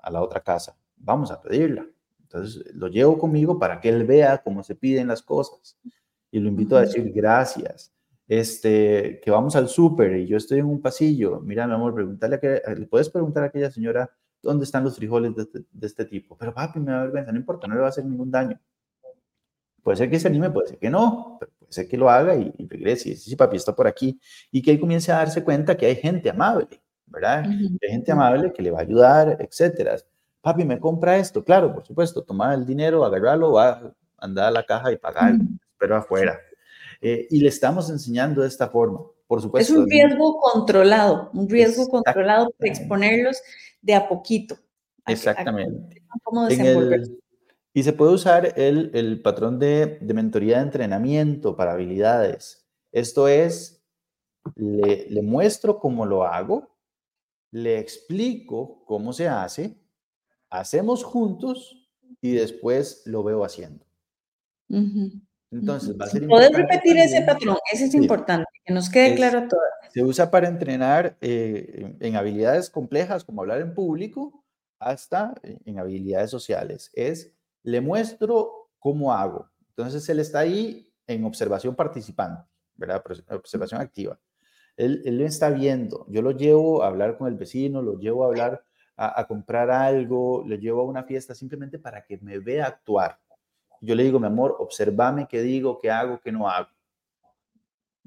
a, 0.04 0.12
la 0.12 0.22
otra 0.22 0.42
casa. 0.42 0.78
Vamos 0.98 1.32
a 1.32 1.42
pedirla. 1.42 1.86
Entonces 2.22 2.76
lo 2.76 2.88
llevo 2.88 3.18
conmigo 3.18 3.58
para 3.58 3.80
que 3.80 3.90
él 3.90 4.04
vea 4.04 4.40
cómo 4.40 4.64
se 4.64 4.76
piden 4.76 5.08
las 5.08 5.22
cosas. 5.22 5.78
Y 6.30 6.40
lo 6.40 6.50
invito 6.50 6.76
a 6.76 6.82
decir 6.82 7.12
gracias. 7.14 7.94
Este, 8.28 9.22
que 9.24 9.32
vamos 9.32 9.56
al 9.56 9.70
súper 9.70 10.18
y 10.18 10.28
yo 10.28 10.36
estoy 10.36 10.60
en 10.60 10.66
un 10.66 10.82
pasillo. 10.82 11.40
Mira, 11.40 11.66
mi 11.66 11.74
amor, 11.74 11.94
pregúntale 11.94 12.36
a 12.36 12.40
que, 12.42 12.62
le 12.78 12.86
puedes 12.86 13.10
preguntar 13.10 13.44
a 13.44 13.46
aquella 13.48 13.72
señora 13.72 14.12
¿dónde 14.42 14.66
están 14.66 14.84
los 14.84 14.96
frijoles 14.96 15.38
este, 15.38 15.66
de 15.72 15.88
este, 15.88 16.06
tipo? 16.06 16.38
Pero 16.38 16.54
papi, 16.54 16.80
me 16.80 16.92
da 16.92 17.02
vergüenza, 17.04 17.32
no 17.32 17.38
importa, 17.38 17.68
no 17.68 17.76
le 17.76 17.82
va 17.82 17.88
a 17.88 17.90
hacer 17.90 18.06
ningún 18.06 18.32
daño. 18.32 18.60
Puede 19.84 19.98
ser 19.98 20.10
que 20.10 20.20
se 20.20 20.28
anime, 20.28 20.50
puede 20.50 20.68
ser 20.68 20.78
que 20.80 20.90
no, 20.90 21.38
pero 21.40 21.52
puede 21.60 21.72
ser 21.72 21.88
que 21.88 21.98
lo 21.98 22.10
haga 22.10 22.36
y, 22.36 22.52
regrese 22.68 23.10
y 23.10 23.12
dice, 23.14 23.30
sí, 23.30 23.36
papi, 23.36 23.56
está 23.56 23.76
por 23.76 23.88
aquí. 23.88 24.20
Y 24.52 24.62
que 24.62 24.72
él 24.72 24.80
comience 24.80 25.12
a 25.12 25.18
darse 25.18 25.44
cuenta 25.44 25.78
que 25.78 25.86
hay 25.86 25.96
gente 25.96 26.30
amable, 26.30 26.82
¿verdad? 27.06 27.46
Hay 27.46 27.90
gente 27.90 28.12
amable 28.12 28.52
que 28.52 28.62
le 28.62 28.72
va 28.72 28.80
a 28.80 28.82
ayudar, 28.82 29.38
etcétera. 29.40 29.96
Papi, 30.42 30.66
me 30.66 30.80
compra 30.80 31.18
esto, 31.18 31.44
claro, 31.44 31.74
por 31.74 31.86
supuesto, 31.86 32.24
tomar 32.24 32.54
el 32.54 32.66
dinero, 32.66 33.06
agarrarlo, 33.06 33.54
va, 33.54 33.94
andar 34.18 34.46
a 34.46 34.52
la 34.52 34.66
caja 34.66 34.92
y 34.92 34.98
pagar, 34.98 35.36
pero 35.78 35.96
afuera. 35.96 36.40
Eh, 37.02 37.28
y 37.30 37.40
le 37.42 37.50
estamos 37.50 37.90
enseñando 37.90 38.42
de 38.42 38.48
esta 38.48 38.70
forma, 38.70 39.00
por 39.28 39.42
supuesto. 39.42 39.74
Es 39.74 39.80
un 39.80 39.90
riesgo 39.90 40.40
controlado, 40.40 41.30
un 41.34 41.48
riesgo 41.48 41.88
controlado 41.88 42.54
para 42.58 42.72
exponerlos 42.72 43.42
de 43.82 43.96
a 43.96 44.08
poquito. 44.08 44.58
Exactamente. 45.06 46.04
y 47.74 47.84
se 47.84 47.94
puede 47.94 48.14
usar 48.14 48.54
el, 48.58 48.92
el 48.94 49.22
patrón 49.22 49.60
de, 49.60 50.00
de, 50.02 50.14
mentoría 50.14 50.58
de 50.58 50.64
entrenamiento 50.64 51.56
para 51.56 51.74
habilidades. 51.74 52.68
Esto 52.92 53.28
es, 53.28 53.86
le, 54.56 55.08
le, 55.10 55.22
muestro 55.22 55.80
cómo 55.80 56.06
lo 56.06 56.24
hago, 56.24 56.76
le 57.52 57.80
explico 57.80 58.84
cómo 58.86 59.14
se 59.14 59.28
hace, 59.28 59.78
hacemos 60.50 61.04
juntos 61.04 61.88
y 62.22 62.32
después 62.32 63.04
lo 63.06 63.24
veo 63.24 63.44
haciendo. 63.44 63.86
Entonces, 65.52 65.96
va 66.00 66.06
a 66.06 66.10
ser 66.10 66.28
Puedes 66.28 66.52
repetir 66.52 66.98
ese 66.98 67.22
patrón, 67.22 67.58
ese 67.72 67.86
es 67.86 67.96
importante, 67.96 68.47
que 68.68 68.74
nos 68.74 68.90
quede 68.90 69.16
claro 69.16 69.40
a 69.40 69.48
todos. 69.48 69.64
Se 69.94 70.04
usa 70.04 70.30
para 70.30 70.50
entrenar 70.50 71.18
eh, 71.22 71.96
en 72.02 72.16
habilidades 72.18 72.70
complejas 72.70 73.24
como 73.24 73.42
hablar 73.42 73.62
en 73.62 73.74
público 73.74 74.44
hasta 74.78 75.34
en 75.42 75.80
habilidades 75.80 76.30
sociales. 76.30 76.92
Es, 76.94 77.32
le 77.64 77.80
muestro 77.80 78.70
cómo 78.78 79.14
hago. 79.14 79.50
Entonces, 79.70 80.08
él 80.10 80.20
está 80.20 80.40
ahí 80.40 80.94
en 81.08 81.24
observación 81.24 81.76
participante, 81.76 82.44
¿verdad? 82.76 83.02
Observación 83.30 83.80
activa. 83.80 84.20
Él, 84.76 85.02
él 85.06 85.22
está 85.22 85.50
viendo. 85.50 86.06
Yo 86.10 86.22
lo 86.22 86.32
llevo 86.32 86.84
a 86.84 86.88
hablar 86.88 87.18
con 87.18 87.28
el 87.28 87.36
vecino, 87.36 87.82
lo 87.82 87.98
llevo 87.98 88.26
a 88.26 88.28
hablar 88.28 88.64
a, 88.98 89.22
a 89.22 89.26
comprar 89.28 89.72
algo, 89.72 90.44
lo 90.46 90.56
llevo 90.58 90.82
a 90.82 90.86
una 90.86 91.04
fiesta 91.04 91.34
simplemente 91.34 91.80
para 91.80 92.04
que 92.06 92.18
me 92.18 92.38
vea 92.38 92.68
actuar. 92.68 93.18
Yo 93.80 93.96
le 93.96 94.04
digo, 94.04 94.20
mi 94.20 94.28
amor, 94.28 94.58
observame 94.60 95.28
qué 95.28 95.42
digo, 95.42 95.80
qué 95.80 95.90
hago, 95.90 96.20
qué 96.20 96.32
no 96.32 96.50
hago 96.50 96.68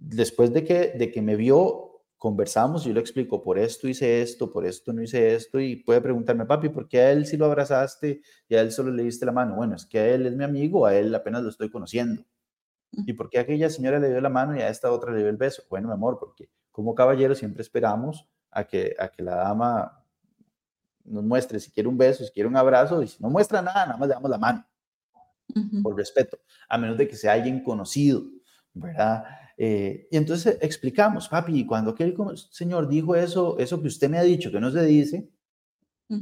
después 0.00 0.52
de 0.52 0.64
que, 0.64 0.92
de 0.96 1.10
que 1.12 1.22
me 1.22 1.36
vio, 1.36 2.02
conversamos, 2.16 2.84
yo 2.84 2.92
le 2.92 3.00
explico, 3.00 3.42
por 3.42 3.58
esto 3.58 3.88
hice 3.88 4.20
esto, 4.22 4.50
por 4.52 4.66
esto 4.66 4.92
no 4.92 5.02
hice 5.02 5.34
esto, 5.34 5.60
y 5.60 5.76
puede 5.76 6.00
preguntarme, 6.00 6.44
papi, 6.46 6.68
¿por 6.70 6.88
qué 6.88 7.00
a 7.00 7.12
él 7.12 7.26
sí 7.26 7.36
lo 7.36 7.46
abrazaste 7.46 8.22
y 8.48 8.54
a 8.54 8.60
él 8.60 8.72
solo 8.72 8.90
le 8.90 9.04
diste 9.04 9.24
la 9.24 9.32
mano? 9.32 9.56
Bueno, 9.56 9.76
es 9.76 9.86
que 9.86 9.98
a 9.98 10.08
él 10.08 10.26
es 10.26 10.36
mi 10.36 10.44
amigo, 10.44 10.86
a 10.86 10.94
él 10.94 11.14
apenas 11.14 11.42
lo 11.42 11.48
estoy 11.48 11.70
conociendo. 11.70 12.24
¿Y 12.92 13.12
por 13.12 13.30
qué 13.30 13.38
a 13.38 13.42
aquella 13.42 13.70
señora 13.70 14.00
le 14.00 14.10
dio 14.10 14.20
la 14.20 14.28
mano 14.28 14.56
y 14.56 14.60
a 14.60 14.68
esta 14.68 14.90
otra 14.90 15.12
le 15.12 15.18
dio 15.18 15.28
el 15.28 15.36
beso? 15.36 15.62
Bueno, 15.70 15.88
mi 15.88 15.94
amor, 15.94 16.18
porque 16.18 16.50
como 16.72 16.94
caballero 16.94 17.34
siempre 17.34 17.62
esperamos 17.62 18.28
a 18.50 18.64
que, 18.64 18.96
a 18.98 19.08
que 19.08 19.22
la 19.22 19.36
dama 19.36 20.04
nos 21.04 21.24
muestre 21.24 21.60
si 21.60 21.70
quiere 21.70 21.88
un 21.88 21.96
beso, 21.96 22.24
si 22.24 22.32
quiere 22.32 22.48
un 22.48 22.56
abrazo, 22.56 23.02
y 23.02 23.08
si 23.08 23.22
no 23.22 23.30
muestra 23.30 23.62
nada, 23.62 23.86
nada 23.86 23.96
más 23.96 24.08
le 24.08 24.14
damos 24.14 24.30
la 24.30 24.38
mano, 24.38 24.66
por 25.82 25.96
respeto, 25.96 26.38
a 26.68 26.78
menos 26.78 26.98
de 26.98 27.08
que 27.08 27.16
sea 27.16 27.32
alguien 27.32 27.62
conocido, 27.62 28.24
¿verdad? 28.74 29.24
Eh, 29.62 30.08
y 30.10 30.16
entonces 30.16 30.56
explicamos, 30.62 31.28
papi, 31.28 31.66
cuando 31.66 31.90
aquel 31.90 32.16
señor 32.50 32.88
dijo 32.88 33.14
eso, 33.14 33.58
eso 33.58 33.78
que 33.78 33.88
usted 33.88 34.08
me 34.08 34.16
ha 34.16 34.22
dicho 34.22 34.50
que 34.50 34.58
no 34.58 34.70
se 34.70 34.82
dice, 34.86 35.28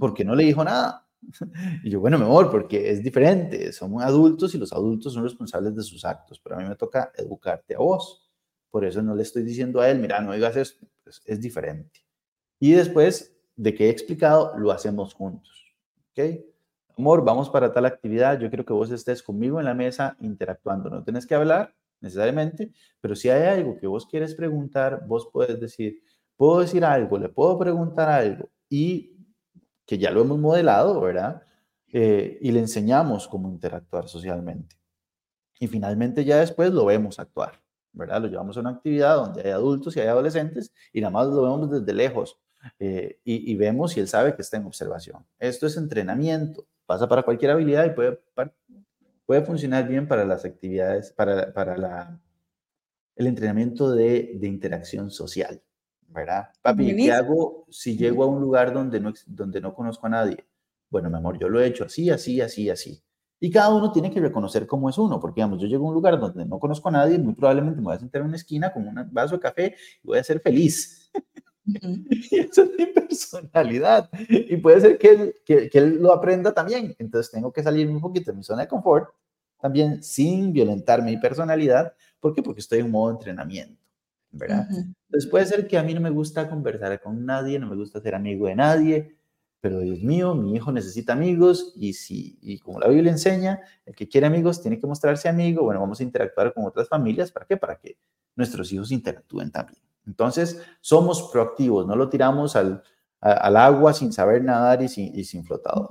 ¿por 0.01 0.13
qué 0.13 0.25
no 0.25 0.35
le 0.35 0.43
dijo 0.43 0.65
nada? 0.65 1.07
Y 1.85 1.91
yo, 1.91 2.01
bueno, 2.01 2.19
mi 2.19 2.25
amor, 2.25 2.51
porque 2.51 2.91
es 2.91 3.01
diferente, 3.01 3.73
somos 3.73 4.03
adultos 4.03 4.57
y 4.57 4.59
los 4.59 4.73
adultos 4.73 5.13
son 5.13 5.23
responsables 5.23 5.77
de 5.77 5.85
sus 5.85 6.05
actos, 6.05 6.41
pero 6.41 6.57
a 6.57 6.59
mí 6.59 6.69
me 6.69 6.75
toca 6.75 7.13
educarte 7.15 7.77
a 7.77 7.79
vos. 7.79 8.29
Por 8.73 8.85
eso 8.85 9.03
no 9.03 9.15
le 9.15 9.23
estoy 9.23 9.45
diciendo 9.45 9.81
a 9.81 9.89
él, 9.89 10.01
mira, 10.01 10.21
no 10.21 10.33
digas 10.33 10.57
esto, 10.57 10.85
es, 11.07 11.23
es 11.25 11.41
diferente. 11.41 12.01
Y 12.59 12.73
después 12.73 13.37
de 13.55 13.73
que 13.73 13.87
he 13.87 13.91
explicado, 13.91 14.59
lo 14.59 14.73
hacemos 14.73 15.15
juntos. 15.15 15.77
¿Ok? 16.11 16.41
Amor, 16.97 17.25
vamos 17.25 17.49
para 17.51 17.73
tal 17.73 17.87
actividad, 17.87 18.41
yo 18.41 18.49
quiero 18.49 18.65
que 18.65 18.73
vos 18.73 18.91
estés 18.91 19.23
conmigo 19.23 19.61
en 19.61 19.67
la 19.67 19.75
mesa 19.75 20.17
interactuando, 20.19 20.91
no 20.91 21.05
tenés 21.05 21.25
que 21.25 21.37
hablar 21.37 21.73
necesariamente, 22.01 22.73
pero 23.01 23.15
si 23.17 23.29
hay 23.29 23.59
algo 23.59 23.79
que 23.79 23.87
vos 23.87 24.07
quieres 24.07 24.35
preguntar, 24.35 25.05
vos 25.07 25.29
puedes 25.33 25.61
decir, 25.61 26.03
puedo 26.37 26.61
decir 26.61 26.85
algo, 26.85 27.19
le 27.19 27.29
puedo 27.29 27.59
preguntar 27.59 28.09
algo 28.09 28.49
y 28.69 29.17
que 29.87 29.99
ya 29.99 30.11
lo 30.11 30.21
hemos 30.23 30.39
modelado, 30.39 31.01
¿verdad? 31.01 31.43
Eh, 31.93 32.39
y 32.41 32.53
le 32.53 32.61
enseñamos 32.61 33.27
cómo 33.27 33.49
interactuar 33.49 34.09
socialmente. 34.09 34.77
Y 35.59 35.67
finalmente 35.67 36.25
ya 36.25 36.39
después 36.39 36.71
lo 36.73 36.85
vemos 36.85 37.19
actuar, 37.19 37.61
¿verdad? 37.93 38.21
Lo 38.23 38.29
llevamos 38.29 38.57
a 38.57 38.61
una 38.61 38.71
actividad 38.71 39.17
donde 39.17 39.43
hay 39.43 39.51
adultos 39.51 39.97
y 39.97 40.01
hay 40.01 40.07
adolescentes 40.09 40.73
y 40.93 41.01
nada 41.01 41.11
más 41.11 41.29
lo 41.29 41.43
vemos 41.43 41.71
desde 41.71 41.93
lejos 41.95 42.39
eh, 42.79 43.21
y, 43.25 43.55
vemos 43.57 43.93
si 43.93 44.01
él 44.01 44.09
sabe 44.09 44.35
que 44.35 44.43
está 44.43 44.57
en 44.57 44.67
observación. 44.67 45.25
Esto 45.39 45.67
es 45.67 45.77
entrenamiento, 45.77 46.67
pasa 46.87 47.09
para 47.09 47.23
cualquier 47.23 47.53
habilidad 47.53 47.87
y 47.87 47.91
puede, 47.91 48.21
puede 49.29 49.43
funcionar 49.43 49.87
bien 49.87 50.09
para 50.09 50.25
las 50.25 50.47
actividades, 50.47 51.13
para, 51.13 51.53
para 51.53 51.77
la, 51.77 52.19
el 53.15 53.27
entrenamiento 53.27 53.91
de, 53.93 54.39
de 54.41 54.49
interacción 54.49 55.11
social. 55.11 55.63
¿verdad? 56.09 56.49
Papi, 56.63 56.97
¿qué 56.97 57.13
hago 57.13 57.67
si 57.69 57.95
llego 57.95 58.25
a 58.25 58.27
un 58.27 58.41
lugar 58.41 58.73
donde 58.73 59.01
no, 59.01 59.13
donde 59.27 59.61
no 59.61 59.75
conozco 59.75 60.07
a 60.07 60.11
nadie? 60.11 60.47
Bueno, 60.89 61.11
mi 61.11 61.19
amor, 61.19 61.39
yo 61.39 61.51
lo 61.51 61.61
he 61.61 61.67
hecho 61.67 61.85
así, 61.85 62.09
así, 62.09 62.41
así, 62.41 62.71
así. 62.71 63.03
Y 63.39 63.51
cada 63.51 63.69
uno 63.69 63.93
tiene 63.93 64.11
que 64.11 64.19
reconocer 64.19 64.67
cómo 64.67 64.89
es 64.89 64.97
uno, 64.97 65.21
porque 65.21 65.41
digamos, 65.43 65.61
yo 65.61 65.69
llego 65.69 65.85
a 65.85 65.89
un 65.89 65.95
lugar 65.95 66.19
donde 66.19 66.47
no 66.47 66.59
conozco 66.59 66.89
a 66.89 66.93
nadie, 66.93 67.19
muy 67.19 67.35
probablemente 67.35 67.81
me 67.81 67.85
voy 67.85 67.97
a 67.97 67.99
sentar 67.99 68.23
en 68.23 68.29
una 68.29 68.37
esquina 68.37 68.73
con 68.73 68.89
un 68.89 69.13
vaso 69.13 69.35
de 69.35 69.41
café 69.41 69.77
y 70.03 70.07
voy 70.07 70.19
a 70.19 70.25
ser 70.25 70.41
feliz. 70.41 71.13
y 72.11 72.39
esa 72.39 72.63
es 72.63 72.71
mi 72.79 72.87
personalidad. 72.87 74.11
Y 74.29 74.57
puede 74.57 74.81
ser 74.81 74.99
que 74.99 75.09
él, 75.09 75.35
que, 75.45 75.69
que 75.69 75.79
él 75.79 75.99
lo 76.01 76.13
aprenda 76.13 76.53
también. 76.53 76.95
Entonces 76.99 77.31
tengo 77.31 77.53
que 77.53 77.63
salir 77.63 77.89
un 77.89 78.01
poquito 78.01 78.31
de 78.31 78.37
mi 78.37 78.43
zona 78.43 78.63
de 78.63 78.69
confort, 78.69 79.11
también 79.61 80.03
sin 80.03 80.53
violentar 80.53 81.03
mi 81.03 81.17
personalidad. 81.17 81.95
¿Por 82.21 82.35
qué? 82.35 82.43
Porque 82.43 82.61
estoy 82.61 82.81
en 82.81 82.91
modo 82.91 83.11
entrenamiento. 83.13 83.89
¿verdad? 84.31 84.67
Entonces 84.71 85.31
puede 85.31 85.47
ser 85.47 85.67
que 85.67 85.79
a 85.79 85.83
mí 85.83 85.95
no 85.95 86.01
me 86.01 86.11
gusta 86.11 86.49
conversar 86.49 87.01
con 87.01 87.25
nadie, 87.25 87.59
no 87.59 87.67
me 87.67 87.77
gusta 87.77 88.01
ser 88.01 88.15
amigo 88.15 88.47
de 88.47 88.57
nadie, 88.57 89.17
pero 89.61 89.81
Dios 89.81 90.03
mío, 90.03 90.35
mi 90.35 90.55
hijo 90.55 90.71
necesita 90.71 91.15
amigos 91.15 91.73
y 91.77 91.95
si 91.95 92.39
y 92.43 92.59
como 92.59 92.79
la 92.79 92.89
Biblia 92.89 93.11
enseña, 93.11 93.61
el 93.87 93.95
que 93.95 94.09
quiere 94.09 94.27
amigos 94.27 94.61
tiene 94.61 94.79
que 94.79 94.87
mostrarse 94.87 95.29
amigo, 95.29 95.65
bueno, 95.65 95.81
vamos 95.81 96.01
a 96.01 96.03
interactuar 96.03 96.53
con 96.53 96.65
otras 96.65 96.89
familias, 96.89 97.33
¿para 97.33 97.47
qué? 97.47 97.57
Para 97.57 97.77
que 97.77 97.97
nuestros 98.37 98.73
hijos 98.73 98.93
interactúen 98.93 99.51
también. 99.51 99.81
Entonces, 100.09 100.61
somos 100.81 101.31
proactivos, 101.31 101.87
no 101.87 101.95
lo 101.95 102.09
tiramos 102.09 102.57
al, 102.57 102.83
al 103.21 103.57
agua 103.57 103.93
sin 103.93 104.13
saber 104.13 104.43
nadar 104.43 104.83
y 104.83 104.89
sin, 104.89 105.17
y 105.17 105.23
sin 105.23 105.45
flotador. 105.45 105.89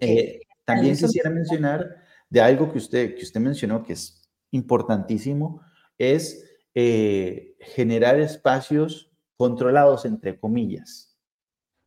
Eh, 0.00 0.42
también 0.64 0.96
quisiera 0.96 1.30
mencionar 1.30 1.96
de 2.28 2.40
algo 2.40 2.70
que 2.70 2.78
usted, 2.78 3.16
que 3.16 3.22
usted 3.22 3.40
mencionó 3.40 3.82
que 3.82 3.94
es 3.94 4.28
importantísimo, 4.50 5.62
es 5.96 6.44
eh, 6.74 7.56
generar 7.60 8.20
espacios 8.20 9.10
controlados, 9.36 10.04
entre 10.04 10.38
comillas, 10.38 11.16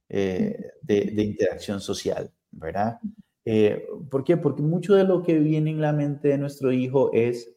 eh, 0.10 0.72
de, 0.82 1.24
interacción 1.24 1.80
social, 1.80 2.32
¿verdad? 2.52 3.00
Eh, 3.46 3.88
¿Por 4.10 4.24
qué? 4.24 4.38
Porque 4.38 4.62
mucho 4.62 4.96
de 4.96 5.04
lo 5.04 5.24
que 5.24 5.40
viene 5.40 5.72
en 5.72 5.82
la 5.82 5.94
mente 5.94 6.30
de 6.30 6.38
nuestro 6.38 6.72
hijo 6.72 7.12
es, 7.14 7.54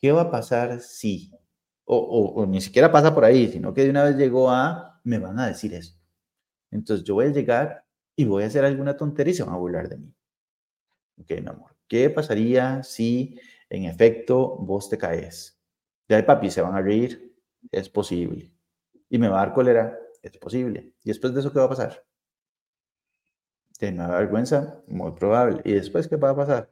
¿qué 0.00 0.12
va 0.12 0.22
a 0.22 0.30
pasar 0.30 0.80
si? 0.80 1.32
O, 1.90 2.44
ni 2.46 2.60
siquiera 2.60 2.92
pasa 2.92 3.14
por 3.14 3.24
ahí, 3.24 3.50
sino 3.50 3.72
que 3.72 3.84
de 3.84 3.90
una 3.90 4.04
vez 4.04 4.16
llegó 4.16 4.50
a, 4.50 5.00
me 5.04 5.18
van 5.18 5.38
a 5.38 5.46
decir 5.46 5.72
esto. 5.72 5.98
Entonces 6.70 7.02
yo 7.04 7.14
voy 7.14 7.26
a 7.26 7.30
llegar 7.30 7.86
y 8.14 8.26
voy 8.26 8.42
a 8.42 8.46
hacer 8.46 8.64
alguna 8.64 8.94
tontería 8.94 9.32
y 9.32 9.34
se 9.34 9.42
van 9.42 9.54
a 9.54 9.58
burlar 9.58 9.88
de 9.88 9.96
mí. 9.96 10.14
Ok, 11.18 11.30
mi 11.40 11.48
amor. 11.48 11.74
¿Qué 11.88 12.10
pasaría 12.10 12.82
si 12.82 13.40
en 13.70 13.84
efecto 13.84 14.56
vos 14.56 14.90
te 14.90 14.98
caes? 14.98 15.58
Ya 16.08 16.24
papi, 16.24 16.50
se 16.50 16.60
van 16.60 16.74
a 16.74 16.82
reír, 16.82 17.34
es 17.72 17.88
posible. 17.88 18.52
Y 19.08 19.16
me 19.16 19.28
va 19.28 19.40
a 19.40 19.46
dar 19.46 19.54
cólera, 19.54 19.98
es 20.22 20.36
posible. 20.36 20.92
¿Y 21.02 21.08
después 21.08 21.32
de 21.32 21.40
eso 21.40 21.50
qué 21.50 21.58
va 21.58 21.64
a 21.64 21.70
pasar? 21.70 22.04
De 23.80 23.92
nada 23.92 24.18
vergüenza, 24.18 24.82
muy 24.88 25.12
probable. 25.12 25.62
¿Y 25.64 25.72
después 25.72 26.06
qué 26.06 26.16
va 26.16 26.30
a 26.30 26.36
pasar? 26.36 26.70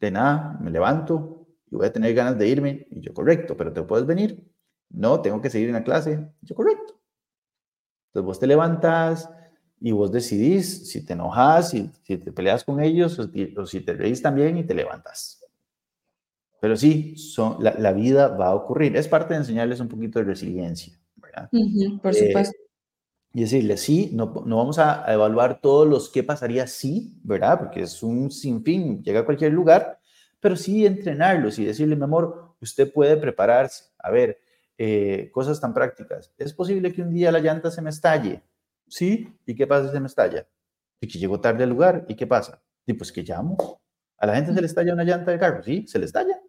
De 0.00 0.10
nada, 0.10 0.56
me 0.60 0.70
levanto 0.70 1.35
y 1.70 1.76
voy 1.76 1.86
a 1.86 1.92
tener 1.92 2.14
ganas 2.14 2.38
de 2.38 2.48
irme. 2.48 2.86
Y 2.90 3.00
yo, 3.00 3.14
correcto, 3.14 3.56
pero 3.56 3.72
te 3.72 3.82
puedes 3.82 4.06
venir. 4.06 4.44
No, 4.90 5.20
tengo 5.20 5.40
que 5.40 5.50
seguir 5.50 5.68
en 5.68 5.74
la 5.74 5.84
clase. 5.84 6.28
yo, 6.42 6.54
correcto. 6.54 7.00
Entonces 8.08 8.26
vos 8.26 8.38
te 8.38 8.46
levantas 8.46 9.30
y 9.80 9.92
vos 9.92 10.10
decidís 10.10 10.88
si 10.88 11.04
te 11.04 11.12
enojas, 11.12 11.70
si, 11.70 11.90
si 12.02 12.16
te 12.16 12.32
peleas 12.32 12.64
con 12.64 12.80
ellos 12.80 13.18
o, 13.18 13.30
o 13.60 13.66
si 13.66 13.80
te 13.80 13.92
reís 13.92 14.22
también 14.22 14.56
y 14.56 14.64
te 14.64 14.74
levantas. 14.74 15.46
Pero 16.60 16.76
sí, 16.76 17.16
son, 17.16 17.58
la, 17.60 17.92
vida 17.92 18.28
va 18.28 18.48
a 18.48 18.54
ocurrir. 18.54 18.96
Es 18.96 19.08
parte 19.08 19.34
de 19.34 19.40
enseñarles 19.40 19.80
un 19.80 19.88
poquito 19.88 20.18
de 20.18 20.24
resiliencia, 20.24 20.98
¿verdad? 21.16 21.50
por 22.02 22.12
eh, 22.12 22.26
supuesto. 22.26 22.56
y 23.34 23.42
decirles, 23.42 23.82
sí, 23.82 24.10
no, 24.14 24.42
no 24.46 24.56
vamos 24.56 24.78
a, 24.78 25.04
evaluar 25.12 25.60
todos 25.60 25.86
los 25.86 26.08
qué 26.08 26.22
pasaría 26.22 26.66
si, 26.66 27.20
¿verdad? 27.22 27.58
Porque 27.58 27.82
es 27.82 28.02
un 28.02 28.30
sinfín, 28.30 29.02
llega 29.02 29.20
a 29.20 29.24
cualquier 29.24 29.52
lugar, 29.52 29.95
pero 30.46 30.54
sí 30.54 30.86
entrenarlos 30.86 31.58
y 31.58 31.64
decirle, 31.64 31.96
mi 31.96 32.04
amor, 32.04 32.54
usted 32.60 32.92
puede 32.92 33.16
prepararse. 33.16 33.86
A 33.98 34.12
ver, 34.12 34.38
eh, 34.78 35.28
cosas 35.32 35.60
tan 35.60 35.74
prácticas. 35.74 36.32
¿Es 36.38 36.54
posible 36.54 36.92
que 36.92 37.02
un 37.02 37.12
día 37.12 37.32
la 37.32 37.40
llanta 37.40 37.68
se 37.68 37.82
me 37.82 37.90
estalle? 37.90 38.44
Sí, 38.86 39.28
¿y 39.44 39.56
qué 39.56 39.66
pasa 39.66 39.88
si 39.88 39.94
se 39.94 39.98
me 39.98 40.06
estalla? 40.06 40.46
Y 41.00 41.08
que 41.08 41.18
llego 41.18 41.40
tarde 41.40 41.64
al 41.64 41.70
lugar, 41.70 42.04
¿y 42.06 42.14
qué 42.14 42.28
pasa? 42.28 42.62
Y 42.86 42.92
pues 42.92 43.10
que 43.10 43.24
llamo. 43.24 43.56
¿A 44.18 44.26
la 44.26 44.36
gente 44.36 44.54
se 44.54 44.60
le 44.60 44.68
estalla 44.68 44.92
una 44.92 45.02
llanta 45.02 45.32
de 45.32 45.38
carro? 45.40 45.64
Sí, 45.64 45.84
se 45.88 45.98
le 45.98 46.04
estalla 46.04 46.40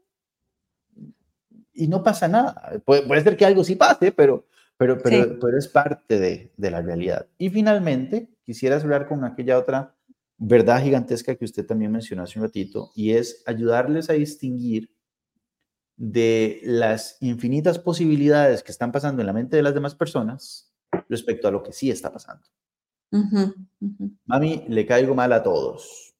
y 1.74 1.88
no 1.88 2.04
pasa 2.04 2.28
nada. 2.28 2.80
Puede, 2.86 3.22
ser 3.22 3.36
que 3.36 3.48
algo 3.48 3.64
sí 3.64 3.76
pase, 3.76 4.12
pero, 4.12 4.46
pero, 4.78 5.02
pero, 5.02 5.40
pero 5.40 5.58
es 5.58 5.68
parte 5.68 6.20
de, 6.20 6.52
de, 6.56 6.70
la 6.70 6.84
realidad. 6.84 7.26
Y 7.40 7.50
finalmente, 7.50 8.30
quisiera 8.44 8.76
hablar 8.76 9.08
con 9.08 9.24
aquella 9.24 9.58
otra 9.58 9.96
verdad 10.38 10.82
gigantesca 10.84 11.36
que 11.36 11.45
usted 11.45 11.65
también 11.65 11.91
mencionó 11.91 12.23
hace 12.23 12.39
un 12.39 12.45
ratito, 12.45 12.91
y 12.95 13.12
es 13.12 13.43
ayudarles 13.45 14.10
a 14.10 14.13
distinguir 14.13 14.91
de 15.97 16.62
las 16.63 17.17
infinitas 17.21 17.80
posibilidades 17.80 18.63
que 18.63 18.71
están 18.71 18.91
pasando 18.91 19.21
en 19.21 19.28
la 19.28 19.34
mente 19.34 19.58
de 19.58 19.63
las 19.63 19.73
demás 19.73 19.95
personas 19.95 20.71
respecto 21.10 21.47
a 21.47 21.52
lo 21.52 21.63
que 21.63 21.73
sí 21.73 21.89
está 21.89 22.13
pasando. 22.13 22.45
Mami, 24.26 24.65
le 24.67 24.86
caigo 24.86 25.15
mal 25.15 25.34
a 25.34 25.41
todos. 25.41 26.15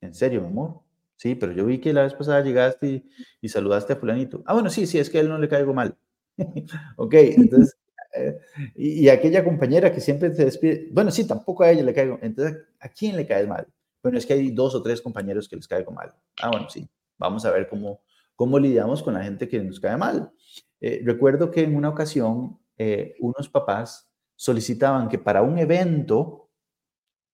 ¿En 0.00 0.14
serio, 0.14 0.40
mi 0.42 0.48
amor? 0.48 0.80
Sí, 1.16 1.34
pero 1.34 1.52
yo 1.52 1.66
vi 1.66 1.78
que 1.78 1.92
la 1.92 2.02
vez 2.02 2.14
pasada 2.14 2.42
llegaste 2.42 3.04
y, 3.40 3.48
saludaste 3.48 3.92
a 3.92 3.96
fulanito. 3.96 4.42
Ah, 4.46 4.54
bueno, 4.54 4.70
sí, 4.70 4.86
sí, 4.86 4.98
es 4.98 5.10
que 5.10 5.18
a 5.18 5.20
él 5.20 5.28
no 5.28 5.38
le 5.38 5.48
caigo 5.48 5.74
mal. 5.74 5.96
ok, 6.96 7.14
entonces, 7.14 7.76
eh, 8.14 8.38
y, 8.74 9.08
aquella 9.08 9.44
compañera 9.44 9.92
que 9.92 10.00
siempre 10.00 10.34
se 10.34 10.44
despide, 10.44 10.88
bueno, 10.90 11.10
sí, 11.10 11.26
tampoco 11.26 11.62
a 11.62 11.70
ella 11.70 11.82
le 11.82 11.94
caigo. 11.94 12.18
Entonces, 12.22 12.58
¿a 12.80 12.88
quién 12.88 13.16
le 13.16 13.26
cae 13.26 13.46
mal? 13.46 13.66
Bueno, 14.02 14.18
es 14.18 14.26
que 14.26 14.32
hay 14.32 14.50
dos 14.50 14.74
o 14.74 14.82
tres 14.82 15.00
compañeros 15.00 15.48
que 15.48 15.56
les 15.56 15.68
caigo 15.68 15.92
mal. 15.92 16.12
Ah, 16.42 16.50
bueno, 16.50 16.68
sí, 16.68 16.88
vamos 17.18 17.44
a 17.44 17.50
ver 17.50 17.68
cómo, 17.68 18.00
cómo 18.34 18.58
lidiamos 18.58 19.02
con 19.02 19.14
la 19.14 19.22
gente 19.22 19.48
que 19.48 19.60
nos 19.60 19.78
cae 19.78 19.96
mal. 19.96 20.32
Eh, 20.80 21.02
recuerdo 21.04 21.50
que 21.50 21.62
en 21.62 21.76
una 21.76 21.90
ocasión 21.90 22.58
eh, 22.76 23.14
unos 23.20 23.48
papás 23.48 24.10
solicitaban 24.34 25.08
que 25.08 25.18
para 25.18 25.42
un 25.42 25.58
evento 25.58 26.48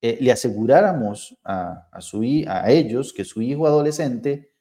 le 0.02 0.30
aseguráramos 0.30 1.36
a, 1.42 1.88
su, 1.98 2.22
a 2.46 2.70
ellos 2.70 3.12
que 3.12 3.24
su 3.24 3.42
hijo 3.42 3.66
adolescente 3.66 4.52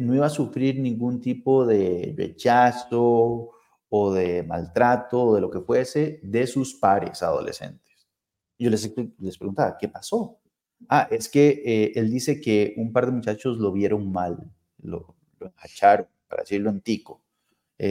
no 0.00 0.12
iba 0.12 0.26
a 0.26 0.30
sufrir 0.30 0.80
ningún 0.80 1.20
tipo 1.20 1.64
de 1.64 2.14
rechazo 2.16 3.55
o 3.88 4.12
de 4.12 4.42
maltrato 4.42 5.22
o 5.22 5.34
de 5.34 5.40
lo 5.40 5.50
que 5.50 5.60
fuese 5.60 6.20
de 6.22 6.46
sus 6.46 6.74
pares 6.74 7.22
adolescentes. 7.22 8.06
Yo 8.58 8.70
les, 8.70 8.92
les 9.18 9.38
preguntaba, 9.38 9.76
¿qué 9.78 9.88
pasó? 9.88 10.40
Ah, 10.88 11.08
es 11.10 11.28
que 11.28 11.62
eh, 11.64 11.92
él 11.94 12.10
dice 12.10 12.40
que 12.40 12.74
un 12.76 12.92
par 12.92 13.06
de 13.06 13.12
muchachos 13.12 13.58
lo 13.58 13.72
vieron 13.72 14.10
mal, 14.12 14.38
lo, 14.82 15.14
lo 15.38 15.52
para 16.28 16.42
decirlo 16.42 16.70
en 16.70 16.80
tico, 16.80 17.22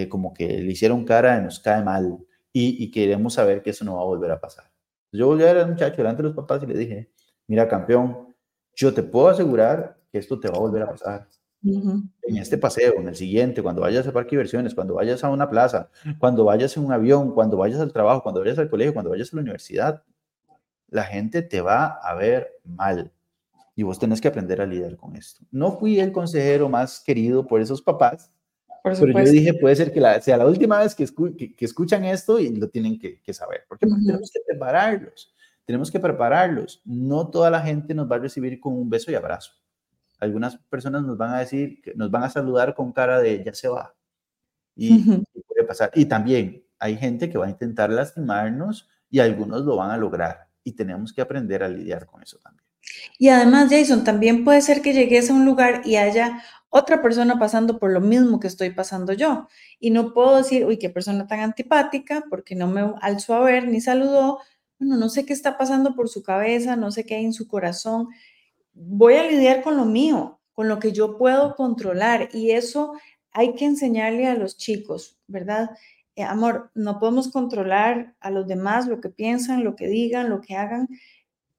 como 0.09 0.33
que 0.33 0.47
le 0.47 0.71
hicieron 0.71 1.05
cara 1.05 1.37
de 1.37 1.43
nos 1.43 1.59
cae 1.59 1.83
mal 1.83 2.17
y, 2.51 2.83
y 2.83 2.91
queremos 2.91 3.35
saber 3.35 3.61
que 3.61 3.69
eso 3.69 3.85
no 3.85 3.95
va 3.95 4.01
a 4.01 4.05
volver 4.05 4.31
a 4.31 4.39
pasar. 4.39 4.71
Yo 5.11 5.27
volví 5.27 5.43
a 5.43 5.53
ver 5.53 5.57
al 5.59 5.69
muchacho 5.69 5.97
delante 5.97 6.21
de 6.21 6.29
los 6.29 6.35
papás 6.35 6.61
y 6.63 6.65
le 6.67 6.77
dije, 6.77 7.11
mira 7.47 7.67
campeón, 7.67 8.35
yo 8.75 8.93
te 8.93 9.03
puedo 9.03 9.29
asegurar 9.29 9.97
que 10.11 10.17
esto 10.19 10.39
te 10.39 10.49
va 10.49 10.57
a 10.57 10.59
volver 10.59 10.83
a 10.83 10.89
pasar. 10.89 11.29
En 11.65 12.37
este 12.37 12.57
paseo, 12.57 12.95
en 12.99 13.07
el 13.07 13.15
siguiente, 13.15 13.63
cuando 13.63 13.81
vayas 13.81 14.07
a 14.07 14.11
parque 14.11 14.31
de 14.35 14.37
diversiones, 14.37 14.75
cuando 14.75 14.93
vayas 14.93 15.23
a 15.23 15.29
una 15.29 15.49
plaza, 15.49 15.89
cuando 16.19 16.45
vayas 16.45 16.77
en 16.77 16.85
un 16.85 16.91
avión, 16.91 17.33
cuando 17.33 17.57
vayas 17.57 17.79
al 17.79 17.91
trabajo, 17.91 18.21
cuando 18.21 18.41
vayas 18.41 18.59
al 18.59 18.69
colegio, 18.69 18.93
cuando 18.93 19.09
vayas 19.09 19.33
a 19.33 19.35
la 19.35 19.41
universidad, 19.41 20.03
la 20.89 21.03
gente 21.03 21.41
te 21.41 21.61
va 21.61 21.99
a 22.03 22.13
ver 22.15 22.59
mal. 22.63 23.11
Y 23.75 23.83
vos 23.83 23.99
tenés 23.99 24.21
que 24.21 24.27
aprender 24.27 24.61
a 24.61 24.65
lidiar 24.65 24.95
con 24.95 25.15
esto. 25.15 25.43
No 25.51 25.77
fui 25.77 25.99
el 25.99 26.11
consejero 26.11 26.69
más 26.69 26.99
querido 26.99 27.45
por 27.45 27.59
esos 27.61 27.81
papás, 27.81 28.31
pero 28.83 29.07
yo 29.07 29.31
dije, 29.31 29.53
puede 29.55 29.75
ser 29.75 29.91
que 29.91 30.21
sea 30.21 30.37
la 30.37 30.45
última 30.45 30.79
vez 30.79 30.93
que, 30.93 31.07
que, 31.55 31.65
escuchan 31.65 32.05
esto 32.05 32.39
y 32.39 32.55
lo 32.55 32.69
tienen 32.69 32.99
que, 32.99 33.33
saber. 33.33 33.63
Porque 33.67 33.87
tenemos 33.87 34.29
que 34.31 34.39
prepararlos. 34.45 35.33
Tenemos 35.65 35.89
que 35.89 35.99
prepararlos. 35.99 36.81
No 36.85 37.27
toda 37.31 37.49
la 37.49 37.61
gente 37.61 37.95
nos 37.95 38.09
va 38.09 38.17
a 38.17 38.19
recibir 38.19 38.59
con 38.59 38.73
un 38.73 38.87
beso 38.87 39.09
y 39.11 39.15
abrazo. 39.15 39.53
Algunas 40.19 40.57
personas 40.57 41.03
nos 41.03 41.17
van 41.17 41.33
a 41.33 41.39
decir, 41.39 41.81
nos 41.95 42.11
van 42.11 42.23
a 42.23 42.29
saludar 42.29 42.73
con 42.73 42.91
cara 42.91 43.19
de 43.19 43.43
ya 43.43 43.53
se 43.53 43.67
va. 43.67 43.95
Y, 44.75 44.95
y 45.33 45.41
puede 45.47 45.63
pasar. 45.67 45.91
Y 45.93 46.05
también 46.05 46.65
hay 46.79 46.97
gente 46.97 47.29
que 47.29 47.37
va 47.37 47.47
a 47.47 47.49
intentar 47.49 47.89
lastimarnos 47.89 48.89
y 49.09 49.19
algunos 49.19 49.63
lo 49.63 49.75
van 49.77 49.91
a 49.91 49.97
lograr. 49.97 50.47
Y 50.63 50.73
tenemos 50.73 51.13
que 51.13 51.21
aprender 51.21 51.63
a 51.63 51.69
lidiar 51.69 52.05
con 52.05 52.21
eso 52.21 52.37
también. 52.39 52.65
Y 53.17 53.29
además, 53.29 53.69
Jason, 53.69 54.03
también 54.03 54.43
puede 54.43 54.61
ser 54.61 54.81
que 54.81 54.93
llegues 54.93 55.29
a 55.29 55.33
un 55.33 55.45
lugar 55.45 55.81
y 55.85 55.95
haya 55.95 56.43
otra 56.69 57.01
persona 57.01 57.39
pasando 57.39 57.79
por 57.79 57.91
lo 57.91 58.01
mismo 58.01 58.39
que 58.39 58.47
estoy 58.47 58.71
pasando 58.71 59.13
yo. 59.13 59.47
Y 59.79 59.91
no 59.91 60.13
puedo 60.13 60.37
decir, 60.37 60.65
uy, 60.65 60.77
qué 60.77 60.89
persona 60.89 61.27
tan 61.27 61.39
antipática, 61.39 62.25
porque 62.29 62.55
no 62.55 62.67
me 62.67 62.93
alzó 63.01 63.35
a 63.35 63.43
ver 63.43 63.67
ni 63.67 63.79
saludó. 63.81 64.39
Bueno, 64.77 64.97
no 64.97 65.09
sé 65.09 65.25
qué 65.25 65.33
está 65.33 65.57
pasando 65.57 65.95
por 65.95 66.09
su 66.09 66.21
cabeza, 66.21 66.75
no 66.75 66.91
sé 66.91 67.05
qué 67.05 67.15
hay 67.15 67.25
en 67.25 67.33
su 67.33 67.47
corazón. 67.47 68.09
Voy 68.75 69.15
a 69.15 69.23
lidiar 69.23 69.63
con 69.63 69.77
lo 69.77 69.85
mío, 69.85 70.39
con 70.53 70.67
lo 70.67 70.79
que 70.79 70.91
yo 70.91 71.17
puedo 71.17 71.55
controlar. 71.55 72.29
Y 72.33 72.51
eso 72.51 72.93
hay 73.31 73.55
que 73.55 73.65
enseñarle 73.65 74.27
a 74.27 74.35
los 74.35 74.57
chicos, 74.57 75.17
¿verdad? 75.27 75.71
Eh, 76.15 76.23
amor, 76.23 76.71
no 76.75 76.99
podemos 76.99 77.31
controlar 77.31 78.15
a 78.19 78.29
los 78.29 78.47
demás, 78.47 78.87
lo 78.87 79.01
que 79.01 79.09
piensan, 79.09 79.63
lo 79.63 79.75
que 79.75 79.87
digan, 79.87 80.29
lo 80.29 80.41
que 80.41 80.55
hagan, 80.55 80.87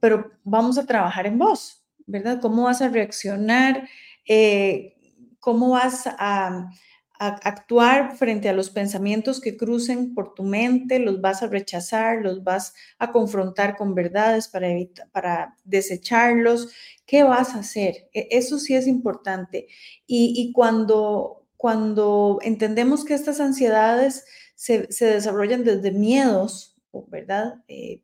pero 0.01 0.31
vamos 0.45 0.79
a 0.79 0.87
trabajar 0.87 1.27
en 1.27 1.39
vos, 1.39 1.85
¿verdad? 2.07 2.41
¿Cómo 2.41 2.65
vas 2.65 2.81
a 2.81 2.89
reaccionar? 2.89 3.89
Eh, 4.27 4.95
cómo 5.41 5.71
vas 5.71 6.07
a, 6.07 6.71
actuar 7.19 8.17
frente 8.17 8.49
a 8.49 8.53
los 8.53 8.71
pensamientos 8.71 9.41
que 9.41 9.57
crucen 9.57 10.15
por 10.15 10.35
tu 10.35 10.43
mente, 10.43 10.99
los 10.99 11.21
vas 11.21 11.43
a 11.43 11.49
rechazar, 11.49 12.23
los 12.23 12.45
vas 12.45 12.75
a 12.99 13.13
confrontar 13.13 13.77
con 13.77 13.95
verdades 13.95 14.49
para, 14.49 14.69
para 15.13 15.57
desecharlos, 15.65 16.71
¿qué 17.07 17.23
vas 17.23 17.55
a 17.55 17.61
hacer? 17.61 18.09
E, 18.13 18.29
eso 18.31 18.59
sí 18.59 18.75
es 18.75 18.87
importante. 18.87 19.69
Y, 20.07 20.53
cuando, 20.53 21.47
cuando 21.57 22.39
entendemos 22.43 23.05
que 23.05 23.15
estas 23.15 23.41
ansiedades 23.41 24.25
se, 24.55 24.89
desarrollan 25.01 25.65
desde 25.65 25.91
miedos, 25.93 26.77
¿verdad? 27.09 27.63
Eh, 27.69 28.01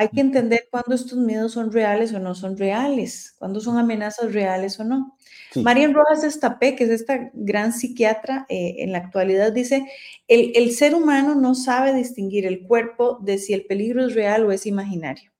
hay 0.00 0.08
que 0.08 0.22
entender 0.22 0.66
cuándo 0.70 0.94
estos 0.94 1.18
miedos 1.18 1.52
son 1.52 1.70
reales 1.70 2.14
o 2.14 2.18
no 2.18 2.34
son 2.34 2.56
reales, 2.56 3.34
cuándo 3.38 3.60
son 3.60 3.76
amenazas 3.76 4.32
reales 4.32 4.80
o 4.80 4.84
no. 4.84 5.14
Marian 5.56 5.92
Rojas 5.92 6.24
Estapé, 6.24 6.74
que 6.74 6.84
es 6.84 6.90
esta 6.90 7.30
gran 7.34 7.74
psiquiatra 7.74 8.46
eh, 8.48 8.76
en 8.78 8.92
la 8.92 8.98
actualidad, 8.98 9.52
dice, 9.52 9.84
el, 10.26 10.52
el 10.54 10.70
ser 10.70 10.94
humano 10.94 11.34
no 11.34 11.54
sabe 11.54 11.92
distinguir 11.92 12.46
el 12.46 12.62
cuerpo 12.62 13.18
de 13.20 13.36
si 13.36 13.52
el 13.52 13.66
peligro 13.66 14.06
es 14.06 14.14
real 14.14 14.46
o 14.46 14.52
es 14.52 14.64
imaginario. 14.64 15.32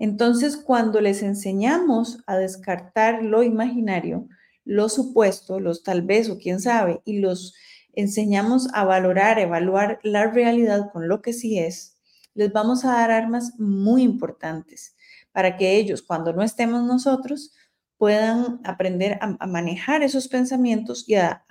Entonces, 0.00 0.56
cuando 0.56 1.00
les 1.00 1.22
enseñamos 1.22 2.18
a 2.26 2.36
descartar 2.36 3.22
lo 3.22 3.44
imaginario, 3.44 4.26
lo 4.64 4.88
supuesto, 4.88 5.60
los 5.60 5.84
tal 5.84 6.02
vez 6.02 6.28
o 6.30 6.38
quién 6.38 6.58
sabe, 6.58 7.00
y 7.04 7.20
los 7.20 7.54
enseñamos 7.92 8.66
a 8.74 8.82
valorar, 8.82 9.38
evaluar 9.38 10.00
la 10.02 10.28
realidad 10.28 10.90
con 10.92 11.06
lo 11.06 11.22
que 11.22 11.32
sí 11.32 11.60
es, 11.60 11.97
les 12.38 12.52
vamos 12.52 12.84
a 12.84 12.92
dar 12.92 13.10
armas 13.10 13.58
muy 13.58 14.04
importantes 14.04 14.94
para 15.32 15.56
que 15.56 15.76
ellos, 15.76 16.02
cuando 16.02 16.32
no 16.32 16.44
estemos 16.44 16.84
nosotros, 16.84 17.52
puedan 17.96 18.60
aprender 18.62 19.18
a, 19.20 19.44
manejar 19.48 20.04
esos 20.04 20.28
pensamientos 20.28 21.08
y 21.08 21.16
a, 21.16 21.44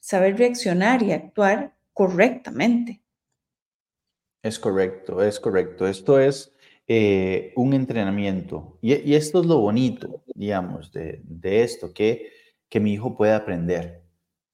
saber 0.00 0.38
reaccionar 0.38 1.02
y 1.02 1.12
actuar 1.12 1.76
correctamente. 1.92 3.02
Es 4.42 4.58
correcto, 4.58 5.22
es 5.22 5.38
correcto. 5.38 5.86
Esto 5.86 6.18
es 6.18 6.54
eh, 6.86 7.52
un 7.54 7.74
entrenamiento. 7.74 8.78
Y, 8.80 9.12
esto 9.12 9.42
es 9.42 9.46
lo 9.46 9.58
bonito, 9.58 10.24
digamos, 10.34 10.90
de, 10.90 11.22
esto, 11.42 11.92
que, 11.92 12.30
que 12.70 12.80
mi 12.80 12.94
hijo 12.94 13.14
puede 13.14 13.34
aprender. 13.34 14.04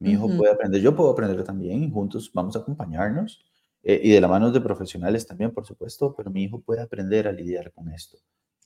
Mi 0.00 0.10
hijo 0.10 0.28
puede 0.36 0.52
aprender, 0.52 0.80
yo 0.80 0.96
puedo 0.96 1.10
aprender 1.10 1.44
también 1.44 1.84
y 1.84 1.90
juntos 1.90 2.28
vamos 2.34 2.56
a 2.56 2.58
acompañarnos 2.58 3.53
eh, 3.84 4.00
y 4.02 4.10
de 4.12 4.20
la 4.20 4.28
mano 4.28 4.50
de 4.50 4.60
profesionales 4.62 5.26
también, 5.26 5.52
por 5.52 5.66
supuesto, 5.66 6.14
pero 6.16 6.30
mi 6.30 6.42
hijo 6.42 6.60
puede 6.60 6.80
aprender 6.80 7.28
a 7.28 7.32
lidiar 7.32 7.70
con 7.72 7.90
esto. 7.90 8.16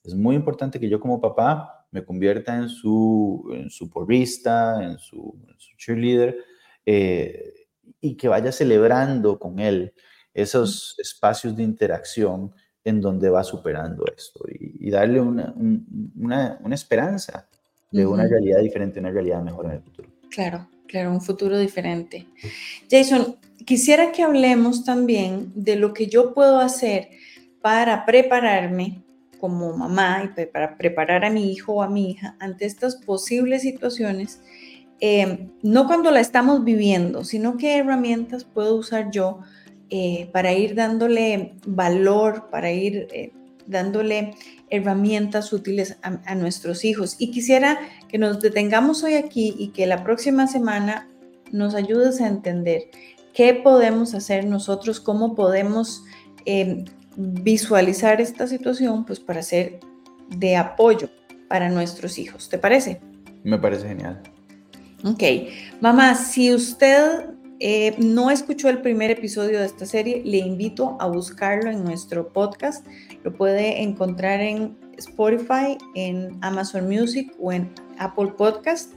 Es 0.04 0.14
muy 0.14 0.36
importante 0.36 0.78
que 0.78 0.88
yo 0.88 1.00
como 1.00 1.20
papá 1.20 1.86
me 1.90 2.04
convierta 2.04 2.56
en 2.56 2.68
su, 2.68 3.50
en 3.52 3.68
su 3.68 3.90
porrista, 3.90 4.82
en 4.82 4.98
su, 4.98 5.36
cheerleader, 5.76 6.36
eh, 6.86 7.52
y 8.00 8.16
que 8.16 8.28
vaya 8.28 8.52
celebrando 8.52 9.38
con 9.38 9.58
él 9.58 9.92
esos 10.32 10.94
espacios 10.98 11.56
de 11.56 11.64
interacción 11.64 12.54
en 12.84 13.00
donde 13.00 13.28
va 13.28 13.42
superando 13.42 14.04
esto 14.16 14.44
y, 14.48 14.88
darle 14.88 15.20
una, 15.20 15.52
una, 16.16 16.58
una, 16.62 16.74
esperanza 16.74 17.48
de 17.90 18.06
una 18.06 18.26
realidad 18.26 18.60
diferente, 18.60 19.00
una 19.00 19.10
realidad 19.10 19.42
mejor 19.42 19.66
en 19.66 19.72
el 19.72 19.82
futuro. 19.82 20.08
Claro, 20.30 20.68
claro, 20.88 21.12
un 21.12 21.20
futuro 21.20 21.58
diferente. 21.58 22.26
Jason, 22.90 23.36
quisiera 23.64 24.10
que 24.10 24.22
hablemos 24.22 24.84
también 24.84 25.52
de 25.54 25.76
lo 25.76 25.92
que 25.92 26.08
yo 26.08 26.34
puedo 26.34 26.58
hacer 26.58 27.10
para 27.60 28.04
prepararme 28.04 29.02
como 29.38 29.76
mamá 29.76 30.32
y 30.36 30.46
para 30.46 30.76
preparar 30.76 31.24
a 31.24 31.30
mi 31.30 31.52
hijo 31.52 31.74
o 31.74 31.82
a 31.82 31.88
mi 31.88 32.10
hija 32.10 32.36
ante 32.40 32.66
estas 32.66 32.96
posibles 32.96 33.62
situaciones, 33.62 34.40
eh, 35.00 35.48
no 35.62 35.86
cuando 35.86 36.10
la 36.10 36.20
estamos 36.20 36.64
viviendo, 36.64 37.24
sino 37.24 37.56
qué 37.56 37.76
herramientas 37.78 38.44
puedo 38.44 38.74
usar 38.74 39.10
yo 39.12 39.40
eh, 39.90 40.28
para 40.32 40.52
ir 40.52 40.74
dándole 40.74 41.54
valor, 41.66 42.48
para 42.50 42.72
ir 42.72 43.06
eh, 43.12 43.32
dándole 43.66 44.34
herramientas 44.70 45.52
útiles 45.52 45.96
a, 46.02 46.20
a, 46.24 46.34
nuestros 46.34 46.84
hijos. 46.84 47.16
Y 47.18 47.30
quisiera 47.30 47.78
que 48.08 48.18
nos 48.18 48.40
detengamos 48.40 49.02
hoy 49.02 49.14
aquí 49.14 49.54
y 49.58 49.68
que 49.68 49.86
la 49.86 50.04
próxima 50.04 50.46
semana 50.46 51.08
nos 51.52 51.74
ayudes 51.74 52.20
a 52.20 52.28
entender 52.28 52.90
qué 53.34 53.54
podemos 53.54 54.14
hacer 54.14 54.44
nosotros, 54.46 55.00
cómo 55.00 55.34
podemos 55.34 56.02
visualizar 57.16 58.20
esta 58.20 58.46
situación 58.46 59.04
pues 59.04 59.20
para 59.20 59.42
ser 59.42 59.80
de 60.28 60.56
apoyo 60.56 61.10
para 61.48 61.68
nuestros 61.68 62.18
hijos. 62.18 62.48
¿Te 62.48 62.58
parece? 62.58 63.00
Me 63.44 63.58
parece 63.58 63.88
genial. 63.88 64.22
Ok, 65.04 65.22
mamá, 65.80 66.14
si 66.14 66.52
usted 66.52 67.30
eh, 67.60 67.94
no 67.98 68.30
escuchó 68.30 68.68
el 68.68 68.80
primer 68.80 69.10
episodio 69.10 69.60
de 69.60 69.66
esta 69.66 69.86
serie, 69.86 70.22
le 70.24 70.38
invito 70.38 70.96
a 71.00 71.06
buscarlo 71.06 71.70
en 71.70 71.84
nuestro 71.84 72.28
podcast. 72.28 72.86
Lo 73.24 73.32
puede 73.32 73.82
encontrar 73.82 74.40
en 74.40 74.76
Spotify, 74.96 75.78
en 75.94 76.38
Amazon 76.40 76.88
Music 76.88 77.32
o 77.38 77.52
en 77.52 77.70
Apple 77.98 78.32
Podcast 78.36 78.92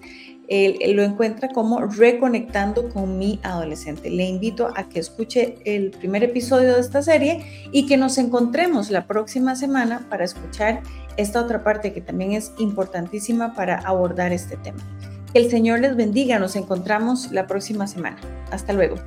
lo 0.94 1.04
encuentra 1.04 1.48
como 1.48 1.80
Reconectando 1.80 2.90
con 2.90 3.18
mi 3.18 3.40
adolescente. 3.44 4.10
Le 4.10 4.26
invito 4.26 4.70
a 4.76 4.90
que 4.90 5.00
escuche 5.00 5.56
el 5.64 5.92
primer 5.92 6.24
episodio 6.26 6.74
de 6.74 6.82
esta 6.82 7.02
serie 7.02 7.70
y 7.72 7.86
que 7.86 7.96
nos 7.96 8.18
encontremos 8.18 8.92
la 8.92 9.08
próxima 9.08 9.56
semana 9.56 10.06
para 10.10 10.26
escuchar 10.26 10.82
esta 11.16 11.42
otra 11.42 11.64
parte 11.64 11.94
que 11.94 12.02
también 12.02 12.34
es 12.34 12.52
importantísima 12.58 13.54
para 13.54 13.78
abordar 13.78 14.34
este 14.34 14.58
tema. 14.58 14.84
Que 15.34 15.40
el 15.40 15.50
Señor 15.50 15.80
les 15.80 15.96
bendiga. 15.96 16.40
Nos 16.40 16.56
encontramos 16.56 17.32
la 17.32 17.48
próxima 17.48 17.88
semana. 17.88 18.18
Hasta 18.52 18.74
luego. 18.74 18.98